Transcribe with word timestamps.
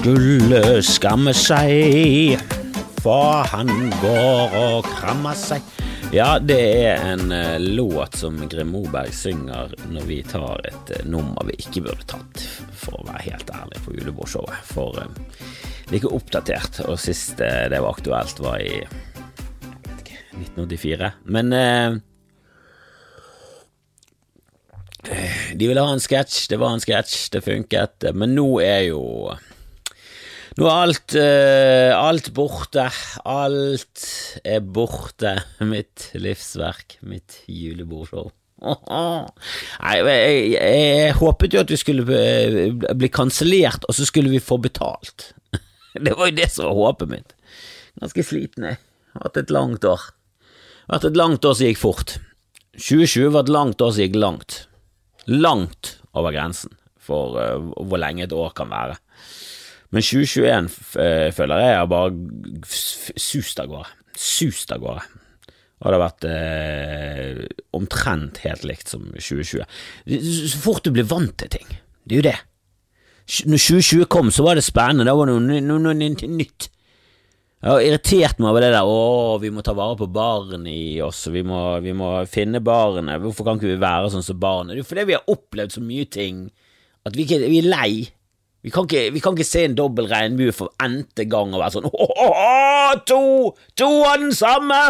skulle 0.00 0.80
skamme 0.80 1.32
seg, 1.36 2.40
for 3.04 3.44
han 3.52 3.68
går 4.00 4.54
og 4.56 4.86
krammer 4.88 5.36
seg. 5.36 5.60
Ja, 6.14 6.38
det 6.40 6.56
er 6.86 7.02
en 7.10 7.28
uh, 7.28 7.60
låt 7.60 8.16
som 8.22 8.38
Grim 8.48 8.72
Moberg 8.72 9.12
synger 9.12 9.74
når 9.92 10.06
vi 10.08 10.22
tar 10.24 10.64
et 10.70 10.92
uh, 10.94 11.02
nummer 11.04 11.44
vi 11.50 11.58
ikke 11.60 11.82
burde 11.84 12.06
tatt, 12.08 12.40
for 12.72 12.96
å 12.96 13.04
være 13.10 13.26
helt 13.26 13.52
ærlig, 13.52 13.82
på 13.84 13.98
julebordshowet. 13.98 14.64
For 14.70 14.96
uh, 15.04 15.04
like 15.92 16.08
oppdatert, 16.08 16.80
og 16.86 16.96
sist 17.02 17.36
det 17.36 17.76
var 17.76 17.92
aktuelt, 17.92 18.40
var 18.40 18.56
i 18.64 18.80
1984. 20.40 21.12
Men 21.28 21.52
de 25.52 25.68
ville 25.68 25.84
ha 25.84 25.92
en 25.92 26.00
sketsj, 26.00 26.46
det 26.54 26.62
var 26.62 26.72
en 26.72 26.80
sketsj, 26.88 27.20
det 27.36 27.44
funket, 27.44 28.12
men 28.16 28.32
nå 28.38 28.48
er 28.64 28.86
jo 28.88 29.04
nå 30.58 30.66
er 30.66 30.74
alt, 30.74 31.14
uh, 31.14 31.92
alt 31.94 32.30
borte. 32.34 32.88
Alt 33.28 34.04
er 34.42 34.60
borte. 34.64 35.36
Mitt 35.72 36.10
livsverk, 36.18 36.98
mitt 37.06 37.42
julebordshow. 37.46 38.30
Nei, 38.60 39.94
jeg, 39.96 40.06
jeg, 40.10 40.54
jeg, 40.54 41.12
håpet 41.16 41.54
jo 41.54 41.62
at 41.62 41.70
vi 41.72 41.78
skulle 41.80 42.04
bli 42.04 43.10
kansellert, 43.12 43.86
og 43.88 43.96
så 43.96 44.08
skulle 44.08 44.32
vi 44.32 44.42
få 44.42 44.58
betalt. 44.60 45.30
Det 46.04 46.14
var 46.14 46.30
jo 46.30 46.36
det 46.36 46.46
som 46.52 46.68
var 46.68 46.76
håpet 46.78 47.10
mitt. 47.10 47.32
Ganske 47.98 48.22
sliten, 48.22 48.68
jeg. 48.68 48.78
Hatt 49.18 49.38
et 49.40 49.50
langt 49.50 49.82
år. 49.88 50.04
Hatt 50.92 51.06
et 51.08 51.18
langt 51.18 51.44
år 51.44 51.56
som 51.58 51.66
gikk 51.66 51.80
fort. 51.80 52.12
2020 52.76 53.32
var 53.34 53.42
et 53.42 53.50
langt 53.50 53.82
år 53.82 53.90
som 53.96 54.04
gikk 54.04 54.18
langt. 54.20 54.60
Langt 55.26 55.96
over 56.14 56.30
grensen 56.36 56.76
for 57.00 57.34
uh, 57.40 57.58
hvor 57.58 57.98
lenge 57.98 58.28
et 58.28 58.36
år 58.36 58.54
kan 58.54 58.70
være. 58.70 59.00
Men 59.90 60.04
2021 60.06 60.68
eh, 61.02 61.30
føler 61.34 61.64
jeg 61.64 61.78
har 61.80 61.88
bare 61.90 62.12
sust 63.18 63.58
av 63.62 63.70
gårde. 63.72 63.90
Sust 64.14 64.70
av 64.74 64.84
gårde. 64.84 65.02
Og 65.80 65.86
det 65.88 65.96
har 65.96 66.02
vært 66.02 66.26
eh, 66.28 67.44
omtrent 67.76 68.42
helt 68.44 68.66
likt 68.68 68.92
som 68.92 69.06
2020. 69.16 69.64
Så 70.50 70.60
fort 70.60 70.84
du 70.84 70.92
blir 70.94 71.08
vant 71.08 71.34
til 71.40 71.50
ting. 71.56 71.70
Det 72.04 72.16
er 72.16 72.20
jo 72.20 72.26
det. 72.28 72.36
Når 73.46 73.62
2020 73.62 74.06
kom, 74.10 74.28
så 74.34 74.44
var 74.44 74.58
det 74.58 74.66
spennende. 74.66 75.06
Da 75.08 75.14
var 75.16 75.30
det 75.30 75.38
noe, 75.38 75.62
noe, 75.64 75.82
noe, 75.86 75.94
nytt. 75.96 76.68
Jeg 77.60 77.68
har 77.68 77.82
irritert 77.84 78.38
meg 78.40 78.48
over 78.48 78.64
det 78.64 78.70
der 78.72 78.88
'Å, 78.88 79.40
vi 79.40 79.50
må 79.52 79.60
ta 79.62 79.74
vare 79.76 79.96
på 79.96 80.08
barn 80.08 80.64
i 80.66 80.96
oss, 81.04 81.26
vi 81.28 81.42
må, 81.44 81.78
vi 81.84 81.92
må 81.92 82.24
finne 82.24 82.62
barnet'. 82.64 83.20
Hvorfor 83.20 83.44
kan 83.44 83.58
ikke 83.60 83.74
vi 83.74 83.82
være 83.82 84.08
sånn 84.10 84.24
som 84.24 84.40
barnet? 84.40 84.74
Det 84.74 84.80
er 84.80 84.88
fordi 84.88 85.04
vi 85.10 85.16
har 85.18 85.28
opplevd 85.28 85.76
så 85.76 85.82
mye 85.84 86.06
ting 86.08 86.48
at 87.04 87.16
vi, 87.16 87.26
ikke, 87.26 87.44
vi 87.52 87.60
er 87.60 87.68
lei. 87.68 87.92
Vi 88.60 88.72
kan, 88.72 88.84
ikke, 88.84 89.06
vi 89.14 89.20
kan 89.24 89.36
ikke 89.36 89.48
se 89.48 89.62
en 89.64 89.76
dobbel 89.76 90.08
regnbue 90.10 90.52
for 90.52 90.72
n-te 90.84 91.24
gang 91.32 91.54
og 91.54 91.62
være 91.62 91.78
sånn 91.78 91.88
Åh, 91.88 92.90
to! 93.08 93.22
To 93.80 93.88
av 94.04 94.20
den 94.20 94.34
samme! 94.36 94.80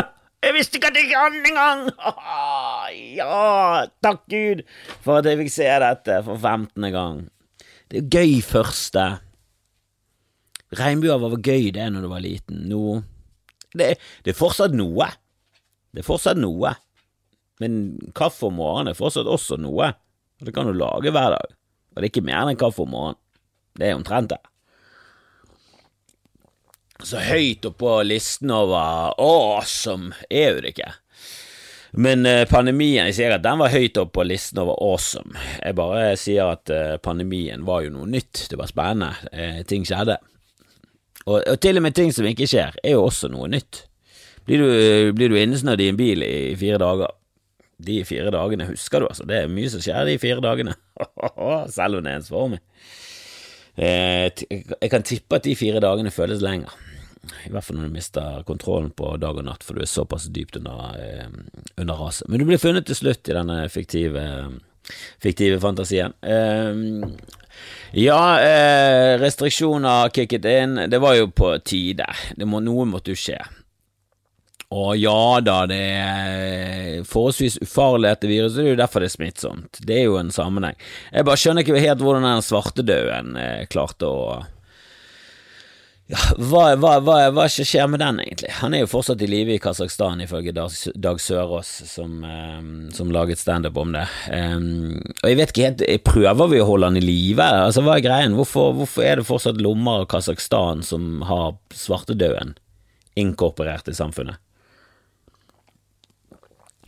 Jeg 0.41 0.57
visste 0.57 0.81
ikke 0.81 0.89
at 0.91 0.97
det 0.97 1.05
gikk 1.05 1.19
an 1.21 1.37
engang! 1.53 1.85
Ja, 3.21 3.87
takk 4.03 4.25
Gud 4.33 4.65
for 5.05 5.21
at 5.21 5.29
jeg 5.29 5.39
fikk 5.45 5.53
se 5.55 5.69
dette 5.83 6.17
for 6.27 6.41
femtende 6.43 6.91
gang. 6.95 7.21
Det 7.91 8.01
er 8.01 8.09
gøy 8.19 8.41
første. 8.43 9.05
Regnbuer 10.79 11.23
var 11.23 11.39
gøy 11.39 11.71
det 11.75 11.87
når 11.95 12.07
du 12.07 12.11
var 12.11 12.25
liten. 12.25 12.65
Nå 12.71 13.01
det, 13.75 13.95
det, 14.25 14.33
er 14.33 14.39
fortsatt 14.39 14.75
noe. 14.75 15.07
Det 15.95 16.03
er 16.03 16.07
fortsatt 16.07 16.39
noe. 16.41 16.75
Men 17.63 18.01
kaffe 18.17 18.49
om 18.49 18.59
morgenen 18.59 18.91
er 18.91 18.99
fortsatt 18.99 19.31
også 19.31 19.61
noe. 19.63 19.93
Og 20.41 20.49
det 20.49 20.55
kan 20.57 20.67
du 20.67 20.75
lage 20.75 21.13
hver 21.15 21.37
dag. 21.37 21.57
Og 21.95 22.01
det 22.01 22.09
er 22.09 22.13
ikke 22.13 22.27
mer 22.27 22.51
enn 22.51 22.59
kaffe 22.59 22.83
om 22.87 22.95
morgenen. 22.95 23.21
Det 23.79 23.89
er 23.89 23.99
omtrent 23.99 24.33
det. 24.33 24.41
Så 27.07 27.21
høyt 27.25 27.65
oppå 27.65 28.01
listen 28.05 28.51
over 28.53 29.15
awesome 29.17 30.13
er 30.29 30.51
jo 30.55 30.65
det 30.65 30.75
ikke. 30.75 30.91
Men 31.91 32.27
eh, 32.29 32.45
pandemien 32.47 33.09
Jeg 33.09 33.17
sier 33.17 33.33
at 33.35 33.43
den 33.43 33.59
var 33.59 33.73
høyt 33.73 33.99
oppe 33.99 34.21
på 34.21 34.27
listen 34.29 34.61
over 34.63 34.77
awesome. 34.85 35.33
Jeg 35.59 35.79
bare 35.79 36.11
sier 36.21 36.53
at 36.53 36.71
eh, 36.71 36.99
pandemien 37.03 37.65
var 37.67 37.87
jo 37.87 37.95
noe 37.95 38.09
nytt. 38.11 38.47
Det 38.51 38.59
var 38.61 38.71
spennende. 38.71 39.15
Eh, 39.33 39.63
ting 39.67 39.87
skjedde. 39.89 40.21
Og, 41.27 41.41
og, 41.41 41.57
til 41.63 41.81
og 41.81 41.85
med 41.85 41.97
ting 41.97 42.13
som 42.15 42.29
ikke 42.29 42.49
skjer, 42.51 42.77
er 42.85 42.95
jo 42.95 43.07
også 43.09 43.31
noe 43.33 43.49
nytt. 43.51 43.87
Blir 44.47 44.63
du, 44.63 44.71
blir 45.17 45.33
du 45.33 45.37
innesnødd 45.39 45.83
i 45.83 45.91
en 45.91 45.99
bil 45.99 46.25
i 46.25 46.55
fire 46.59 46.79
dager, 46.81 47.13
de 47.81 48.01
fire 48.05 48.33
dagene 48.33 48.67
husker 48.71 49.03
du, 49.03 49.09
altså. 49.09 49.27
Det 49.29 49.43
er 49.43 49.53
mye 49.53 49.71
som 49.73 49.83
skjer 49.85 50.09
de 50.09 50.17
fire 50.21 50.43
dagene. 50.45 50.77
Selv 51.77 51.99
om 51.99 52.05
det 52.05 52.13
er 52.13 52.21
ensformig. 52.21 52.61
Eh, 52.61 53.10
jeg 53.81 54.91
kan 54.93 55.05
tippe 55.07 55.39
at 55.39 55.47
de 55.47 55.57
fire 55.57 55.81
dagene 55.83 56.13
føles 56.13 56.43
lenger. 56.45 56.73
I 57.47 57.53
hvert 57.53 57.67
fall 57.67 57.77
når 57.79 57.91
du 57.91 57.95
mister 57.95 58.43
kontrollen 58.49 58.91
på 58.97 59.13
dag 59.21 59.37
og 59.37 59.45
natt, 59.47 59.65
for 59.65 59.77
du 59.77 59.85
er 59.85 59.91
såpass 59.91 60.29
dypt 60.33 60.57
under, 60.61 60.97
eh, 61.01 61.29
under 61.77 62.01
raset. 62.01 62.29
Men 62.29 62.41
du 62.41 62.47
blir 62.49 62.61
funnet 62.61 62.87
til 62.89 62.97
slutt 62.97 63.29
i 63.29 63.37
denne 63.37 63.59
fiktive, 63.69 64.25
fiktive 65.21 65.61
fantasien. 65.61 66.17
Eh, 66.23 66.73
ja, 68.01 68.21
restriksjoner 69.21 70.13
kicket 70.17 70.45
inn. 70.49 70.87
Det 70.89 71.01
var 71.01 71.17
jo 71.19 71.29
på 71.29 71.53
tide. 71.65 72.07
Må, 72.45 72.63
noe 72.65 72.89
måtte 72.89 73.13
jo 73.13 73.21
skje. 73.21 73.41
Og 74.71 74.95
ja 75.01 75.41
da, 75.43 75.65
det 75.67 75.81
er 75.83 77.03
forholdsvis 77.11 77.59
ufarlig 77.65 78.13
dette 78.13 78.31
viruset, 78.31 78.61
det 78.61 78.69
er 78.69 78.77
jo 78.77 78.79
derfor 78.79 79.03
det 79.03 79.09
er 79.11 79.17
smittsomt. 79.17 79.81
Det 79.83 79.97
er 79.99 80.05
jo 80.07 80.21
en 80.21 80.31
sammenheng. 80.31 80.79
Jeg 81.11 81.27
bare 81.27 81.43
skjønner 81.43 81.67
ikke 81.67 81.83
helt 81.83 82.05
hvordan 82.07 82.29
den 82.29 82.47
svartedauden 82.47 83.37
eh, 83.41 83.67
klarte 83.71 84.07
å 84.07 84.25
ja, 86.11 86.19
hva, 86.43 86.63
hva, 86.75 86.97
hva, 87.07 87.17
hva 87.31 87.45
skjer 87.51 87.87
med 87.91 88.01
den, 88.03 88.17
egentlig? 88.25 88.51
Han 88.59 88.75
er 88.75 88.83
jo 88.83 88.89
fortsatt 88.91 89.21
i 89.23 89.29
live 89.31 89.55
i 89.55 89.61
Kasakhstan, 89.63 90.23
ifølge 90.25 90.51
Dag 90.51 91.21
Sørås, 91.23 91.71
som, 91.87 92.17
um, 92.25 92.73
som 92.95 93.13
laget 93.15 93.39
standup 93.39 93.79
om 93.79 93.95
det. 93.95 94.09
Um, 94.27 94.99
og 95.21 95.29
jeg 95.31 95.39
vet 95.39 95.53
ikke 95.55 95.69
helt, 95.69 95.85
prøver 96.07 96.51
vi 96.51 96.59
å 96.63 96.67
holde 96.67 96.91
han 96.91 96.99
i 96.99 97.05
live? 97.05 97.47
Altså, 97.47 97.85
hva 97.87 97.95
er 97.99 98.07
greien? 98.09 98.35
Hvorfor, 98.39 98.75
hvorfor 98.81 99.07
er 99.07 99.21
det 99.21 99.29
fortsatt 99.31 99.63
lommer 99.63 100.03
av 100.03 100.11
Kasakhstan 100.11 100.83
som 100.87 101.23
har 101.31 101.55
svartedauden 101.79 102.57
inkorporert 103.19 103.91
i 103.91 103.95
samfunnet? 103.95 104.43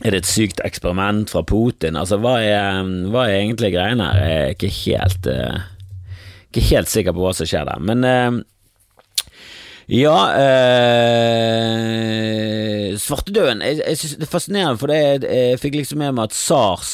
Er 0.01 0.11
det 0.11 0.23
et 0.23 0.29
sykt 0.29 0.61
eksperiment 0.65 1.29
fra 1.29 1.43
Putin? 1.45 1.97
Altså, 1.99 2.17
hva 2.21 2.39
er, 2.41 2.81
hva 3.13 3.27
er 3.27 3.43
egentlig 3.43 3.73
greiene 3.75 4.07
her? 4.09 4.23
Jeg 4.23 4.39
er 4.39 4.55
ikke 4.55 4.71
helt, 4.79 5.29
uh, 5.29 5.59
ikke 6.49 6.63
helt 6.71 6.89
sikker 6.91 7.13
på 7.13 7.21
hva 7.23 7.33
som 7.37 7.47
skjer 7.49 7.69
der. 7.69 7.83
Men 7.91 7.99
uh, 8.07 8.41
ja 9.91 10.15
uh, 10.31 11.73
Svartedauden 13.03 13.59
Jeg, 13.65 13.81
jeg 13.81 13.97
synes 13.99 14.13
det 14.15 14.23
er 14.23 14.31
fascinerende, 14.31 14.79
for 14.79 14.87
det, 14.87 15.27
jeg 15.27 15.59
fikk 15.59 15.75
liksom 15.75 15.99
med 15.99 16.15
meg 16.15 16.29
at 16.29 16.37
SARS 16.37 16.93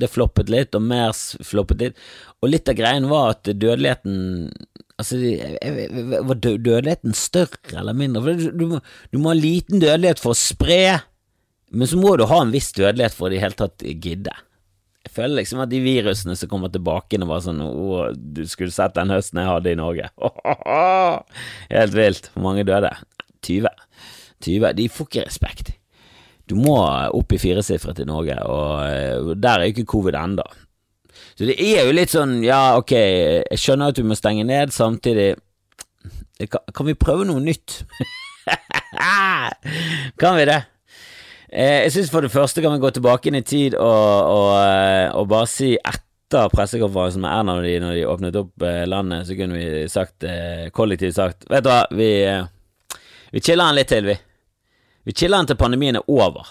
Det 0.00 0.08
floppet 0.08 0.48
litt, 0.52 0.72
og 0.78 0.82
MERS 0.88 1.20
floppet 1.44 1.84
litt. 1.84 2.00
Og 2.40 2.48
litt 2.50 2.70
av 2.72 2.78
greien 2.80 3.10
var 3.12 3.36
at 3.36 3.44
dødeligheten 3.52 4.48
Altså, 5.00 5.16
var 6.28 6.36
dødeligheten 6.38 7.14
større 7.16 7.80
eller 7.80 7.96
mindre? 7.96 8.22
For 8.22 8.38
du, 8.38 8.50
du, 8.54 8.64
du 9.10 9.16
må 9.18 9.32
ha 9.32 9.38
liten 9.38 9.80
dødelighet 9.82 10.20
for 10.22 10.30
å 10.30 10.38
spre 10.38 11.00
men 11.72 11.88
så 11.88 11.98
må 12.00 12.14
du 12.16 12.26
ha 12.28 12.40
en 12.42 12.52
viss 12.52 12.70
dødelighet 12.76 13.16
for 13.16 13.28
å 13.28 13.32
i 13.32 13.36
det 13.36 13.44
hele 13.44 13.58
tatt 13.58 13.84
gidde. 13.84 14.34
Jeg 15.02 15.14
føler 15.16 15.40
liksom 15.40 15.62
at 15.64 15.70
de 15.72 15.80
virusene 15.82 16.36
som 16.38 16.50
kommer 16.50 16.70
tilbake 16.70 17.18
nå, 17.18 17.26
var 17.26 17.40
sånn 17.42 17.58
Å, 17.64 18.12
du 18.14 18.44
skulle 18.46 18.70
sett 18.74 18.94
den 18.94 19.10
høsten 19.10 19.40
jeg 19.42 19.50
hadde 19.50 19.72
i 19.72 19.78
Norge. 19.78 20.10
Helt 21.74 21.96
vilt. 21.96 22.28
Hvor 22.34 22.44
mange 22.46 22.66
døde? 22.68 22.92
20. 23.42 23.66
20. 24.46 24.68
De 24.78 24.86
får 24.92 25.08
ikke 25.08 25.24
respekt. 25.26 25.72
Du 26.46 26.54
må 26.58 26.76
opp 27.16 27.34
i 27.34 27.40
firesifret 27.40 28.02
i 28.02 28.06
Norge, 28.06 28.36
og 28.44 29.34
der 29.40 29.62
er 29.62 29.66
jo 29.66 29.74
ikke 29.74 29.90
covid 29.94 30.18
enda. 30.18 30.44
Så 31.38 31.46
det 31.48 31.56
er 31.58 31.86
jo 31.86 31.94
litt 31.94 32.12
sånn, 32.12 32.40
ja, 32.44 32.76
ok, 32.78 32.92
jeg 32.92 33.60
skjønner 33.60 33.92
at 33.92 33.98
du 33.98 34.04
må 34.06 34.16
stenge 34.18 34.44
ned, 34.48 34.72
samtidig 34.74 35.34
Kan 36.42 36.88
vi 36.88 36.96
prøve 36.98 37.24
noe 37.28 37.40
nytt? 37.40 37.82
kan 40.20 40.34
vi 40.38 40.46
det? 40.48 40.58
Eh, 41.52 41.82
jeg 41.84 41.92
syns 41.92 42.10
for 42.12 42.24
det 42.24 42.32
første 42.32 42.62
kan 42.64 42.72
vi 42.72 42.80
gå 42.80 42.90
tilbake 42.96 43.28
inn 43.28 43.36
i 43.36 43.44
tid 43.44 43.74
og, 43.76 44.28
og, 44.32 44.50
eh, 44.56 45.10
og 45.12 45.26
bare 45.28 45.48
si 45.52 45.74
etter 45.76 46.48
pressekonferansen 46.48 47.20
med 47.20 47.28
Erna 47.28 47.58
når 47.58 47.66
de, 47.66 47.72
når 47.82 47.96
de 47.98 48.06
åpnet 48.08 48.38
opp 48.40 48.64
eh, 48.64 48.84
landet, 48.88 49.26
så 49.28 49.36
kunne 49.36 49.58
vi 49.60 49.82
sagt 49.92 50.24
kollektivt 50.72 51.18
sagt 51.18 51.44
Vet 51.52 51.66
du 51.66 51.68
hva, 51.68 51.82
vi, 51.92 52.08
vi 53.36 53.44
chiller 53.44 53.68
den 53.68 53.80
litt 53.82 53.92
til, 53.92 54.08
vi. 54.08 54.16
Vi 55.04 55.12
chiller 55.12 55.42
den 55.42 55.52
til 55.52 55.60
pandemien 55.60 56.00
er 56.00 56.08
over. 56.08 56.48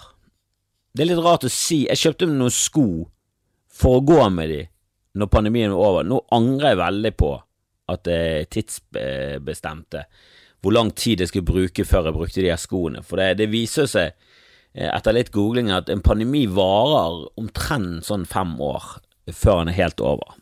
Det 0.94 1.02
er 1.02 1.14
litt 1.16 1.26
rart 1.26 1.48
å 1.48 1.54
si. 1.54 1.88
Jeg 1.88 1.98
kjøpte 1.98 2.30
meg 2.30 2.38
noen 2.38 2.54
sko 2.54 2.88
for 3.74 3.98
å 3.98 4.06
gå 4.06 4.22
med 4.30 4.54
de 4.54 4.64
når 5.18 5.34
pandemien 5.34 5.74
var 5.74 5.96
over. 5.96 6.06
Nå 6.06 6.20
angrer 6.36 6.76
jeg 6.76 6.84
veldig 6.84 7.14
på 7.18 7.32
at 7.92 8.12
er 8.12 8.46
tidsbestemte 8.54 10.06
hvor 10.62 10.76
lang 10.78 10.92
tid 10.94 11.24
jeg 11.24 11.32
skulle 11.32 11.48
bruke 11.48 11.88
før 11.90 12.12
jeg 12.12 12.16
brukte 12.20 12.44
de 12.44 12.52
her 12.54 12.60
skoene, 12.62 13.02
for 13.02 13.18
det, 13.18 13.40
det 13.40 13.50
viser 13.50 13.88
seg 13.90 14.14
etter 14.74 15.16
litt 15.16 15.32
googling 15.36 15.72
at 15.74 15.90
en 15.92 16.04
pandemi 16.04 16.46
varer 16.48 17.26
omtrent 17.40 18.08
sånn 18.08 18.28
fem 18.30 18.54
år 18.64 18.98
før 19.32 19.62
den 19.62 19.74
er 19.74 19.80
helt 19.84 20.04
over. 20.04 20.38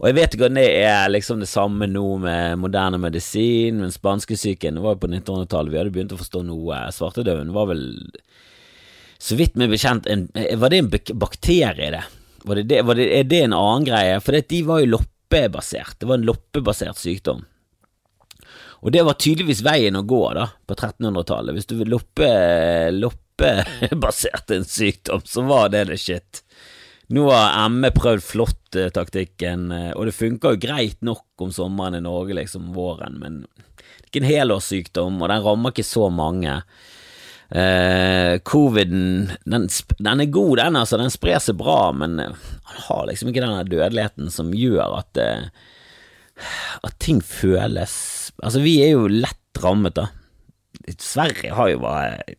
Og 0.00 0.08
jeg 0.08 0.16
vet 0.16 0.34
ikke 0.34 0.48
om 0.48 0.58
det 0.58 0.66
er 0.82 1.10
liksom 1.12 1.42
det 1.42 1.48
samme 1.50 1.86
nå 1.90 2.04
med 2.22 2.58
moderne 2.62 2.98
medisin, 3.00 3.78
men 3.82 3.94
spanskesyken 3.94 4.80
var 4.82 4.96
jo 4.96 5.04
på 5.04 5.10
1900-tallet, 5.12 5.72
vi 5.72 5.80
hadde 5.80 5.94
begynt 5.94 6.14
å 6.16 6.20
forstå 6.20 6.42
noe. 6.48 6.80
Svartedauden 6.94 7.52
var 7.54 7.68
vel, 7.70 7.84
så 9.22 9.38
vidt 9.38 9.58
meg 9.60 9.72
bekjent, 9.72 10.08
en, 10.10 10.26
var 10.60 10.72
det 10.72 10.82
en 10.82 10.92
bakterie, 11.20 11.92
det? 11.94 12.04
Var 12.44 12.60
det, 12.60 12.66
det, 12.72 12.82
var 12.84 12.98
det 12.98 13.08
er 13.16 13.28
det 13.28 13.42
en 13.46 13.56
annen 13.56 13.86
greie? 13.86 14.18
For 14.24 14.36
de 14.36 14.62
var 14.66 14.82
jo 14.82 14.92
loppebasert, 14.96 16.00
det 16.00 16.10
var 16.10 16.20
en 16.20 16.28
loppebasert 16.28 17.00
sykdom. 17.00 17.44
Og 18.84 18.92
det 18.92 19.02
var 19.06 19.16
tydeligvis 19.16 19.62
veien 19.64 19.96
å 19.96 20.04
gå 20.04 20.22
da, 20.36 20.50
på 20.68 20.76
1300-tallet. 20.76 21.56
Hvis 21.56 21.68
du 21.70 21.78
vil 21.78 21.94
loppe, 21.94 22.28
en 24.54 24.66
sykdom, 24.68 25.22
så 25.24 25.44
var 25.48 25.70
det 25.72 25.86
det 25.88 26.00
shit. 26.02 26.42
Nå 27.12 27.24
har 27.32 27.68
ME 27.72 27.90
prøvd 27.96 28.24
flott-taktikken, 28.24 29.70
eh, 29.72 29.90
og 29.92 30.08
det 30.08 30.16
funker 30.16 30.54
jo 30.54 30.60
greit 30.60 31.00
nok 31.04 31.44
om 31.44 31.52
sommeren 31.52 31.96
i 31.98 32.02
Norge, 32.04 32.36
liksom 32.36 32.72
våren, 32.76 33.16
men 33.20 33.42
det 33.44 33.64
er 33.64 34.10
ikke 34.10 34.22
en 34.22 34.28
helårssykdom, 34.30 35.16
og 35.20 35.32
den 35.32 35.44
rammer 35.44 35.74
ikke 35.74 35.86
så 35.88 36.08
mange. 36.12 36.60
Uh, 37.54 38.40
Coviden, 38.48 39.30
den, 39.44 39.66
den, 39.98 40.22
er 40.24 40.32
god, 40.32 40.56
den, 40.58 40.78
altså. 40.80 40.98
Den 40.98 41.12
sprer 41.12 41.38
seg 41.44 41.58
bra, 41.60 41.92
men 41.94 42.16
han 42.18 42.80
har 42.88 43.04
liksom 43.10 43.30
ikke 43.30 43.44
den 43.44 43.68
dødeligheten 43.68 44.32
som 44.32 44.54
gjør 44.56 44.96
at, 45.02 45.20
uh, 45.20 46.48
at 46.88 46.96
ting 47.04 47.20
føles 47.22 48.23
Altså, 48.42 48.62
vi 48.64 48.78
er 48.84 48.94
jo 48.94 49.06
lett 49.10 49.62
rammet, 49.62 49.96
da. 49.96 50.08
Sverige 50.98 51.54
har 51.54 51.70
jo 51.70 51.82
bare 51.84 52.34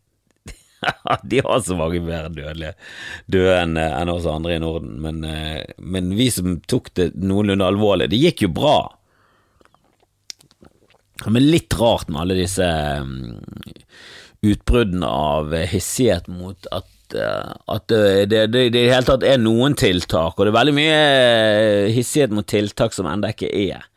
de 1.24 1.40
har 1.46 1.62
så 1.66 1.76
mange 1.78 2.02
mer 2.04 2.28
dødelige 2.30 2.76
døde 3.32 3.56
enn 3.58 3.78
en 3.80 4.12
oss 4.12 4.28
andre 4.30 4.58
i 4.58 4.62
Norden, 4.62 5.00
men, 5.02 5.24
uh, 5.26 5.64
men 5.78 6.12
vi 6.18 6.30
som 6.34 6.60
tok 6.70 6.92
det 7.00 7.08
noenlunde 7.18 7.66
alvorlig, 7.66 8.10
det 8.12 8.22
gikk 8.22 8.46
jo 8.46 8.52
bra. 8.56 8.78
Men 11.26 11.48
litt 11.48 11.74
rart 11.80 12.12
med 12.12 12.22
alle 12.22 12.38
disse 12.38 12.68
um, 13.02 13.40
utbruddene 14.46 15.10
av 15.10 15.56
hissighet 15.72 16.28
mot 16.30 16.68
at, 16.76 17.16
eh, 17.18 17.54
at 17.72 17.86
det, 17.90 18.02
det, 18.30 18.42
det, 18.54 18.66
det, 18.76 18.84
i 18.84 18.92
hele 18.92 19.08
tatt 19.08 19.24
er 19.26 19.40
noen 19.42 19.78
tiltak, 19.80 20.36
og 20.36 20.44
det 20.44 20.52
er 20.52 20.58
veldig 20.60 20.76
mye 20.76 21.00
hissighet 21.96 22.36
mot 22.36 22.46
tiltak 22.46 22.94
som 22.94 23.10
ennå 23.10 23.32
ikke 23.34 23.50
er. 23.50 23.88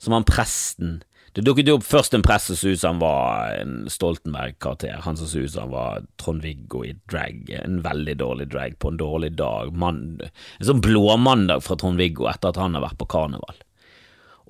Som 0.00 0.14
han 0.16 0.24
presten 0.24 1.00
Det 1.32 1.44
dukket 1.46 1.68
jo 1.70 1.76
opp 1.78 1.86
først 1.86 2.16
en 2.16 2.24
prest 2.26 2.50
som 2.50 2.58
så 2.58 2.72
ut 2.72 2.80
som 2.80 2.96
han 2.96 3.02
var 3.04 3.54
en 3.60 3.74
Stoltenberg-karakter. 3.92 4.98
Han 5.04 5.18
som 5.18 5.30
så 5.30 5.44
ut 5.44 5.52
som 5.52 5.68
han 5.68 5.74
var 5.76 6.04
Trond-Viggo 6.18 6.82
i 6.88 6.96
drag, 7.12 7.52
en 7.60 7.80
veldig 7.84 8.16
dårlig 8.18 8.48
drag 8.50 8.78
på 8.82 8.90
en 8.90 8.98
dårlig 8.98 9.32
dag. 9.38 9.70
Man, 9.70 10.02
en 10.24 10.66
sånn 10.66 10.82
blåmandag 10.82 11.62
fra 11.62 11.78
Trond-Viggo 11.78 12.26
etter 12.32 12.50
at 12.50 12.60
han 12.60 12.74
har 12.74 12.88
vært 12.88 12.98
på 12.98 13.10
karneval. 13.14 13.62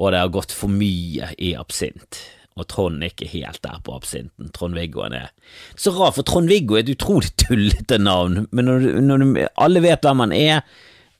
Og 0.00 0.14
det 0.14 0.22
har 0.22 0.32
gått 0.32 0.56
for 0.56 0.72
mye 0.72 1.34
i 1.36 1.52
absint 1.60 2.22
og 2.60 2.68
Trond 2.68 3.02
er 3.02 3.12
ikke 3.12 3.28
helt 3.30 3.62
der 3.64 3.80
på 3.84 3.94
absinten. 3.96 4.50
Trond-Viggo 4.54 5.04
er 5.06 5.30
Så 5.76 5.92
rart, 5.96 6.16
for 6.16 6.26
Trond-Viggo 6.26 6.76
er 6.76 6.84
et 6.84 6.94
utrolig 6.94 7.32
tullete 7.40 7.98
navn, 7.98 8.46
men 8.50 8.68
når, 8.68 8.88
når, 9.00 9.26
alle 9.56 9.82
vet 9.84 10.04
hvem 10.04 10.24
han 10.26 10.32
er, 10.36 10.64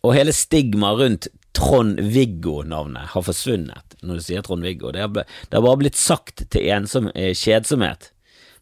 og 0.02 0.14
hele 0.16 0.32
stigmaet 0.32 1.00
rundt 1.00 1.28
Trond-Viggo-navnet 1.58 3.12
har 3.14 3.26
forsvunnet 3.26 3.96
når 4.06 4.20
du 4.20 4.24
sier 4.24 4.44
Trond-Viggo. 4.46 4.92
Det, 4.94 5.06
det, 5.24 5.54
har 5.56 5.64
bare 5.64 5.80
blitt 5.82 5.98
sagt 5.98 6.44
til 6.52 6.68
ensom, 6.72 7.10
eh, 7.14 7.34
kjedsomhet. 7.36 8.10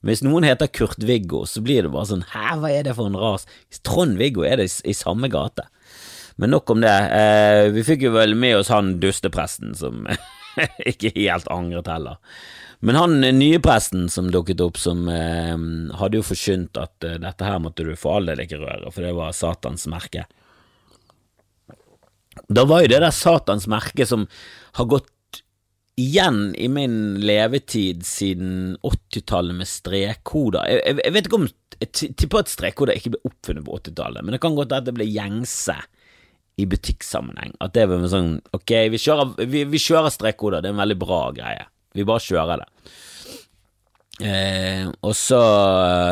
Men 0.01 0.13
hvis 0.13 0.25
noen 0.25 0.47
heter 0.47 0.71
Kurt-Viggo, 0.71 1.45
så 1.51 1.63
blir 1.65 1.85
det 1.85 1.93
bare 1.95 2.09
sånn 2.11 2.27
hæ, 2.33 2.55
hva 2.61 2.71
er 2.73 2.87
det 2.87 2.95
for 2.99 3.11
en 3.11 3.19
ras? 3.19 3.49
Trond-Viggo 3.87 4.47
er 4.47 4.61
det 4.61 4.69
i, 4.71 4.75
i, 4.93 4.97
samme 4.97 5.31
gate. 5.33 5.67
Men 6.39 6.55
nok 6.55 6.71
om 6.71 6.85
det. 6.85 6.95
Eh, 7.19 7.65
vi 7.75 7.83
fikk 7.87 8.07
jo 8.07 8.15
vel 8.15 8.37
med 8.39 8.61
oss 8.61 8.71
han 8.73 8.97
dustepresten 9.03 9.75
som 9.79 10.07
ikke 10.93 11.13
helt 11.17 11.51
angret 11.53 11.91
heller. 11.91 12.23
Men 12.81 12.95
han 12.95 13.25
eh, 13.25 13.35
nye 13.35 13.59
presten 13.63 14.09
som 14.09 14.31
dukket 14.31 14.63
opp, 14.63 14.79
som 14.79 15.09
eh, 15.11 15.55
hadde 15.99 16.21
jo 16.21 16.27
forkynt 16.27 16.79
at 16.79 17.07
eh, 17.07 17.19
dette 17.23 17.47
her 17.47 17.63
måtte 17.63 17.87
du 17.87 17.95
for 17.99 18.19
all 18.19 18.31
del 18.31 18.45
ikke 18.45 18.61
røre, 18.63 18.93
for 18.95 19.07
det 19.07 19.17
var 19.19 19.35
Satans 19.37 19.89
merke. 19.91 20.29
Da 22.49 22.65
var 22.69 22.85
jo 22.85 22.91
det 22.93 23.03
der 23.05 23.15
Satans 23.15 23.69
merke 23.71 24.07
som 24.09 24.27
har 24.79 24.89
gått 24.91 25.13
igjen 25.99 26.55
i 26.55 26.69
min 26.71 27.19
levetid 27.21 28.05
siden 28.07 28.77
80-tallet 28.87 29.59
med 29.59 29.69
strekkoder. 29.69 30.69
Jeg, 30.71 30.83
jeg, 30.85 30.99
jeg, 31.03 31.15
vet 31.17 31.29
ikke 31.29 31.41
om 31.41 31.49
Jeg 31.79 32.15
tipper 32.19 32.43
at 32.43 32.53
strekkoder 32.53 32.99
ikke 32.99 33.15
ble 33.15 33.23
oppfunnet 33.27 33.67
på 33.67 33.79
80-tallet, 33.81 34.25
men 34.25 34.35
det 34.35 34.43
kan 34.43 34.57
godt 34.59 34.77
at 34.77 34.87
det 34.87 34.95
ble 34.95 35.07
gjengse 35.07 35.75
i 36.59 36.67
butikksammenheng. 36.67 37.55
At 37.63 37.75
det 37.75 37.87
var 37.91 38.07
sånn 38.11 38.39
Ok, 38.55 38.75
vi 38.95 39.01
kjører, 39.03 39.35
vi, 39.47 39.65
vi 39.71 39.83
kjører 39.83 40.15
strekkoder, 40.15 40.63
det 40.63 40.71
er 40.71 40.77
en 40.77 40.83
veldig 40.83 40.99
bra 41.03 41.21
greie. 41.35 41.67
Vi 41.95 42.07
bare 42.07 42.23
kjører 42.23 42.63
det. 42.63 42.97
Eh, 44.19 44.89
og 45.01 45.15
så 45.15 45.39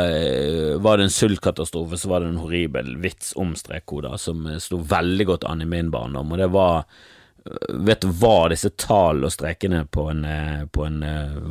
eh, 0.07 0.77
var 0.79 0.99
det 0.99 1.09
en 1.09 1.11
sultkatastrofe, 1.11 1.99
så 1.99 2.09
var 2.09 2.23
det 2.23 2.29
en 2.31 2.39
horribel 2.39 2.93
vits 3.03 3.33
om 3.35 3.57
strekkoder 3.59 4.15
som 4.23 4.45
eh, 4.47 4.61
sto 4.63 4.79
veldig 4.79 5.27
godt 5.27 5.47
an 5.51 5.65
i 5.65 5.67
min 5.67 5.91
barndom, 5.91 6.31
og 6.31 6.39
det 6.39 6.47
var 6.55 6.85
eh, 6.85 7.73
Vet 7.87 8.05
du 8.05 8.13
hva 8.21 8.49
disse 8.51 8.71
tallene 8.79 9.27
og 9.27 9.35
strekene 9.35 9.85
på 9.91 10.07
en, 10.13 10.23
eh, 10.27 10.63
på 10.71 10.87
en 10.87 11.03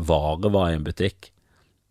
vare 0.07 0.51
var 0.51 0.71
i 0.71 0.77
en 0.79 0.87
butikk? 0.87 1.29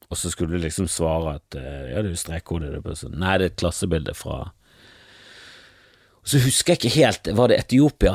Og 0.09 0.17
så 0.21 0.33
skulle 0.33 0.57
du 0.57 0.65
liksom 0.65 0.89
svare 0.89 1.39
at 1.39 1.57
ja, 1.57 2.01
det 2.05 2.11
er 2.11 2.11
jo 2.13 2.19
strekkode. 2.21 2.69
Nei, 3.17 3.39
det 3.41 3.47
er 3.47 3.49
et 3.49 3.57
klassebilde 3.59 4.13
fra 4.15 4.37
Og 6.21 6.29
så 6.29 6.43
husker 6.45 6.75
jeg 6.75 6.83
ikke 6.83 6.99
helt, 6.99 7.31
var 7.41 7.49
det 7.51 7.57
Etiopia? 7.65 8.13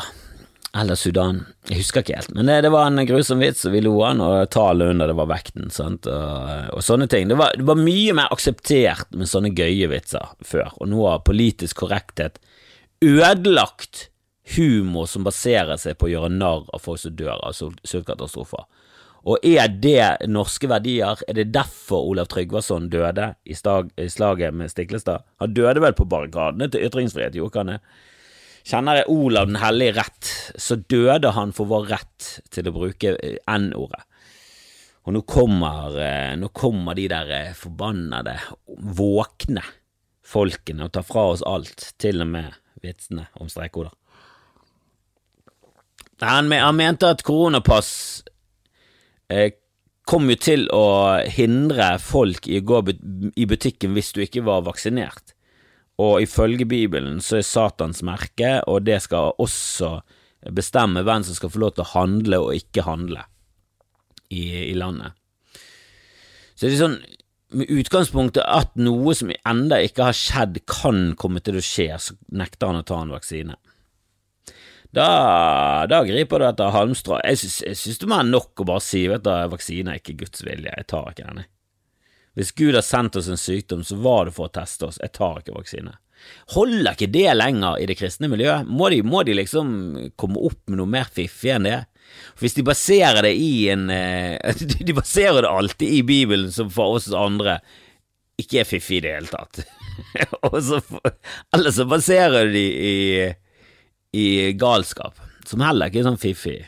Eller 0.77 0.95
Sudan. 0.95 1.39
Jeg 1.65 1.79
husker 1.81 2.03
ikke 2.03 2.19
helt, 2.19 2.33
men 2.35 2.45
det, 2.45 2.59
det 2.61 2.69
var 2.69 2.85
en 2.91 3.01
grusom 3.09 3.41
vits, 3.41 3.63
og 3.65 3.73
vi 3.73 3.81
lo 3.81 3.95
den, 4.03 4.21
og 4.21 4.51
tallet 4.53 4.91
under 4.93 5.09
det 5.09 5.15
var 5.17 5.29
vekten, 5.31 5.71
og, 5.81 6.09
og 6.75 6.83
sånne 6.85 7.07
ting. 7.09 7.25
Det 7.31 7.37
var, 7.39 7.55
det 7.57 7.65
var, 7.65 7.79
mye 7.79 8.13
mer 8.19 8.29
akseptert 8.35 9.09
med 9.17 9.31
sånne 9.31 9.49
gøye 9.57 9.89
vitser 9.89 10.29
før, 10.45 10.69
og 10.77 10.91
nå 10.91 11.01
har 11.07 11.25
politisk 11.25 11.81
korrekthet 11.81 12.37
ødelagt 13.01 14.09
humor 14.55 15.07
som 15.09 15.25
baserer 15.25 15.77
seg 15.79 15.97
på 15.97 16.07
å 16.07 16.11
gjøre 16.13 16.33
narr 16.33 16.69
av 16.73 16.83
folk 16.83 17.01
som 17.01 17.15
dør 17.17 17.37
av 17.37 17.55
sultkatastrofer. 17.57 18.65
Og 19.29 19.43
er 19.45 19.67
det 19.83 20.29
norske 20.31 20.69
verdier? 20.71 21.19
Er 21.27 21.35
det 21.35 21.49
derfor 21.53 22.07
Olav 22.07 22.29
Tryggvason 22.31 22.87
døde 22.91 23.33
i, 23.43 23.55
stag, 23.57 23.91
i 23.99 24.07
slaget 24.09 24.55
med 24.55 24.71
Stiklestad? 24.71 25.25
Han 25.43 25.53
døde 25.53 25.83
vel 25.83 25.97
på 25.97 26.07
barrikadene 26.09 26.69
til 26.71 26.87
ytringsfrihet, 26.87 27.35
gjorde 27.35 27.51
ikke 27.51 27.65
han 27.65 27.73
det? 27.75 27.81
Kjenner 28.69 28.99
jeg 28.99 29.09
Olav 29.09 29.47
den 29.49 29.57
hellige 29.63 29.95
rett, 29.97 30.29
så 30.61 30.77
døde 30.77 31.33
han 31.33 31.55
for 31.57 31.69
vår 31.71 31.87
rett 31.89 32.27
til 32.53 32.69
å 32.69 32.75
bruke 32.75 33.15
eh, 33.17 33.39
N-ordet. 33.49 34.03
Og 35.07 35.15
nå 35.15 35.23
kommer, 35.25 35.95
eh, 35.97 36.35
nå 36.37 36.51
kommer 36.53 36.97
de 36.97 37.07
der 37.09 37.31
eh, 37.33 37.53
forbannede, 37.57 38.35
våkne 38.67 39.63
folkene 40.29 40.85
og 40.85 40.93
tar 40.93 41.07
fra 41.07 41.23
oss 41.31 41.41
alt, 41.47 41.93
til 41.97 42.21
og 42.21 42.29
med 42.35 42.59
vitsene 42.83 43.25
om 43.41 43.49
strekkoder. 43.49 43.95
Han, 46.21 46.51
han 46.51 46.77
mente 46.77 47.09
at 47.09 47.23
koronapass 47.25 47.89
eh, 49.31 49.55
kom 50.09 50.29
jo 50.29 50.37
til 50.41 50.67
å 50.75 50.85
hindre 51.31 51.93
folk 52.03 52.47
i 52.49 52.59
å 52.59 52.65
gå 52.65 52.83
i 53.33 53.49
butikken 53.49 53.95
hvis 53.95 54.11
du 54.13 54.21
ikke 54.25 54.43
var 54.45 54.65
vaksinert. 54.67 55.33
Og 55.99 56.21
ifølge 56.23 56.67
Bibelen 56.69 57.19
så 57.23 57.39
er 57.39 57.47
Satans 57.47 58.03
merke, 58.07 58.59
og 58.71 58.85
det 58.87 59.01
skal 59.03 59.35
også 59.41 59.97
bestemme 60.55 61.03
hvem 61.03 61.25
som 61.27 61.35
skal 61.35 61.51
få 61.51 61.61
lov 61.65 61.75
til 61.75 61.83
å 61.83 61.93
handle 61.93 62.39
og 62.45 62.55
ikke 62.55 62.85
handle 62.87 63.25
i, 64.31 64.71
i 64.71 64.75
landet. 64.77 65.17
Så 66.55 66.67
det 66.67 66.75
er 66.75 66.83
sånn 66.83 66.99
med 67.49 67.71
utgangspunktet 67.73 68.45
at 68.45 68.75
noe 68.77 69.15
som 69.17 69.31
enda 69.33 69.79
ikke 69.81 70.09
har 70.11 70.17
skjedd, 70.17 70.61
kan 70.69 71.15
komme 71.19 71.41
til 71.41 71.57
å 71.57 71.63
skje, 71.65 71.89
så 71.97 72.15
nekter 72.29 72.69
han 72.69 72.81
å 72.83 72.85
ta 72.85 72.99
en 73.01 73.13
vaksine. 73.15 73.57
Da, 74.93 75.85
da 75.89 76.01
griper 76.05 76.41
du 76.41 76.47
etter 76.47 76.73
halmstrå. 76.73 77.19
Jeg 77.25 77.39
syns 77.77 78.01
det 78.01 78.09
må 78.09 78.17
være 78.17 78.29
nok 78.29 78.63
å 78.63 78.67
bare 78.69 78.85
si 78.85 79.03
vet 79.09 79.25
du, 79.25 79.31
vaksine 79.51 79.93
er 79.93 80.01
ikke 80.01 80.17
Guds 80.23 80.45
vilje, 80.45 80.69
jeg 80.69 80.89
tar 80.89 81.11
ikke 81.11 81.27
den. 81.29 81.49
Hvis 82.39 82.53
Gud 82.55 82.71
har 82.77 82.85
sendt 82.87 83.17
oss 83.19 83.27
en 83.27 83.37
sykdom, 83.37 83.81
så 83.83 83.97
var 83.99 84.29
det 84.29 84.31
for 84.37 84.47
å 84.47 84.53
teste 84.55 84.87
oss. 84.87 84.99
Jeg 85.03 85.11
tar 85.17 85.41
ikke 85.41 85.57
vaksine. 85.57 85.97
Holder 86.53 86.93
ikke 86.93 87.09
det 87.11 87.33
lenger 87.35 87.81
i 87.83 87.87
det 87.89 87.97
kristne 87.99 88.29
miljøet? 88.31 88.67
Må 88.67 88.87
de, 88.93 89.01
må 89.03 89.25
de 89.27 89.35
liksom 89.35 89.73
komme 90.19 90.39
opp 90.47 90.61
med 90.71 90.79
noe 90.79 90.87
mer 90.87 91.09
fiffig 91.11 91.51
enn 91.57 91.67
det? 91.67 91.81
Hvis 92.39 92.55
de 92.55 92.63
baserer 92.65 93.27
det 93.27 93.33
i 93.35 93.67
en 93.73 93.89
eh, 93.91 94.63
De 94.87 94.95
baserer 94.95 95.43
det 95.43 95.51
alltid 95.51 95.99
i 95.99 96.01
Bibelen, 96.07 96.47
som 96.55 96.71
for 96.71 96.95
oss 96.95 97.11
andre 97.11 97.59
ikke 98.39 98.61
er 98.61 98.71
fiffig 98.71 99.01
i 99.01 99.03
det 99.03 99.13
hele 99.17 99.27
tatt. 99.27 99.59
Eller 101.53 101.75
så 101.75 101.85
baserer 101.91 102.47
de 102.55 102.65
i, 102.87 102.97
i 104.15 104.27
galskap, 104.55 105.19
som 105.43 105.67
heller 105.67 105.91
ikke 105.91 106.05
er 106.05 106.07
sånn 106.07 106.23
fiffig. 106.23 106.59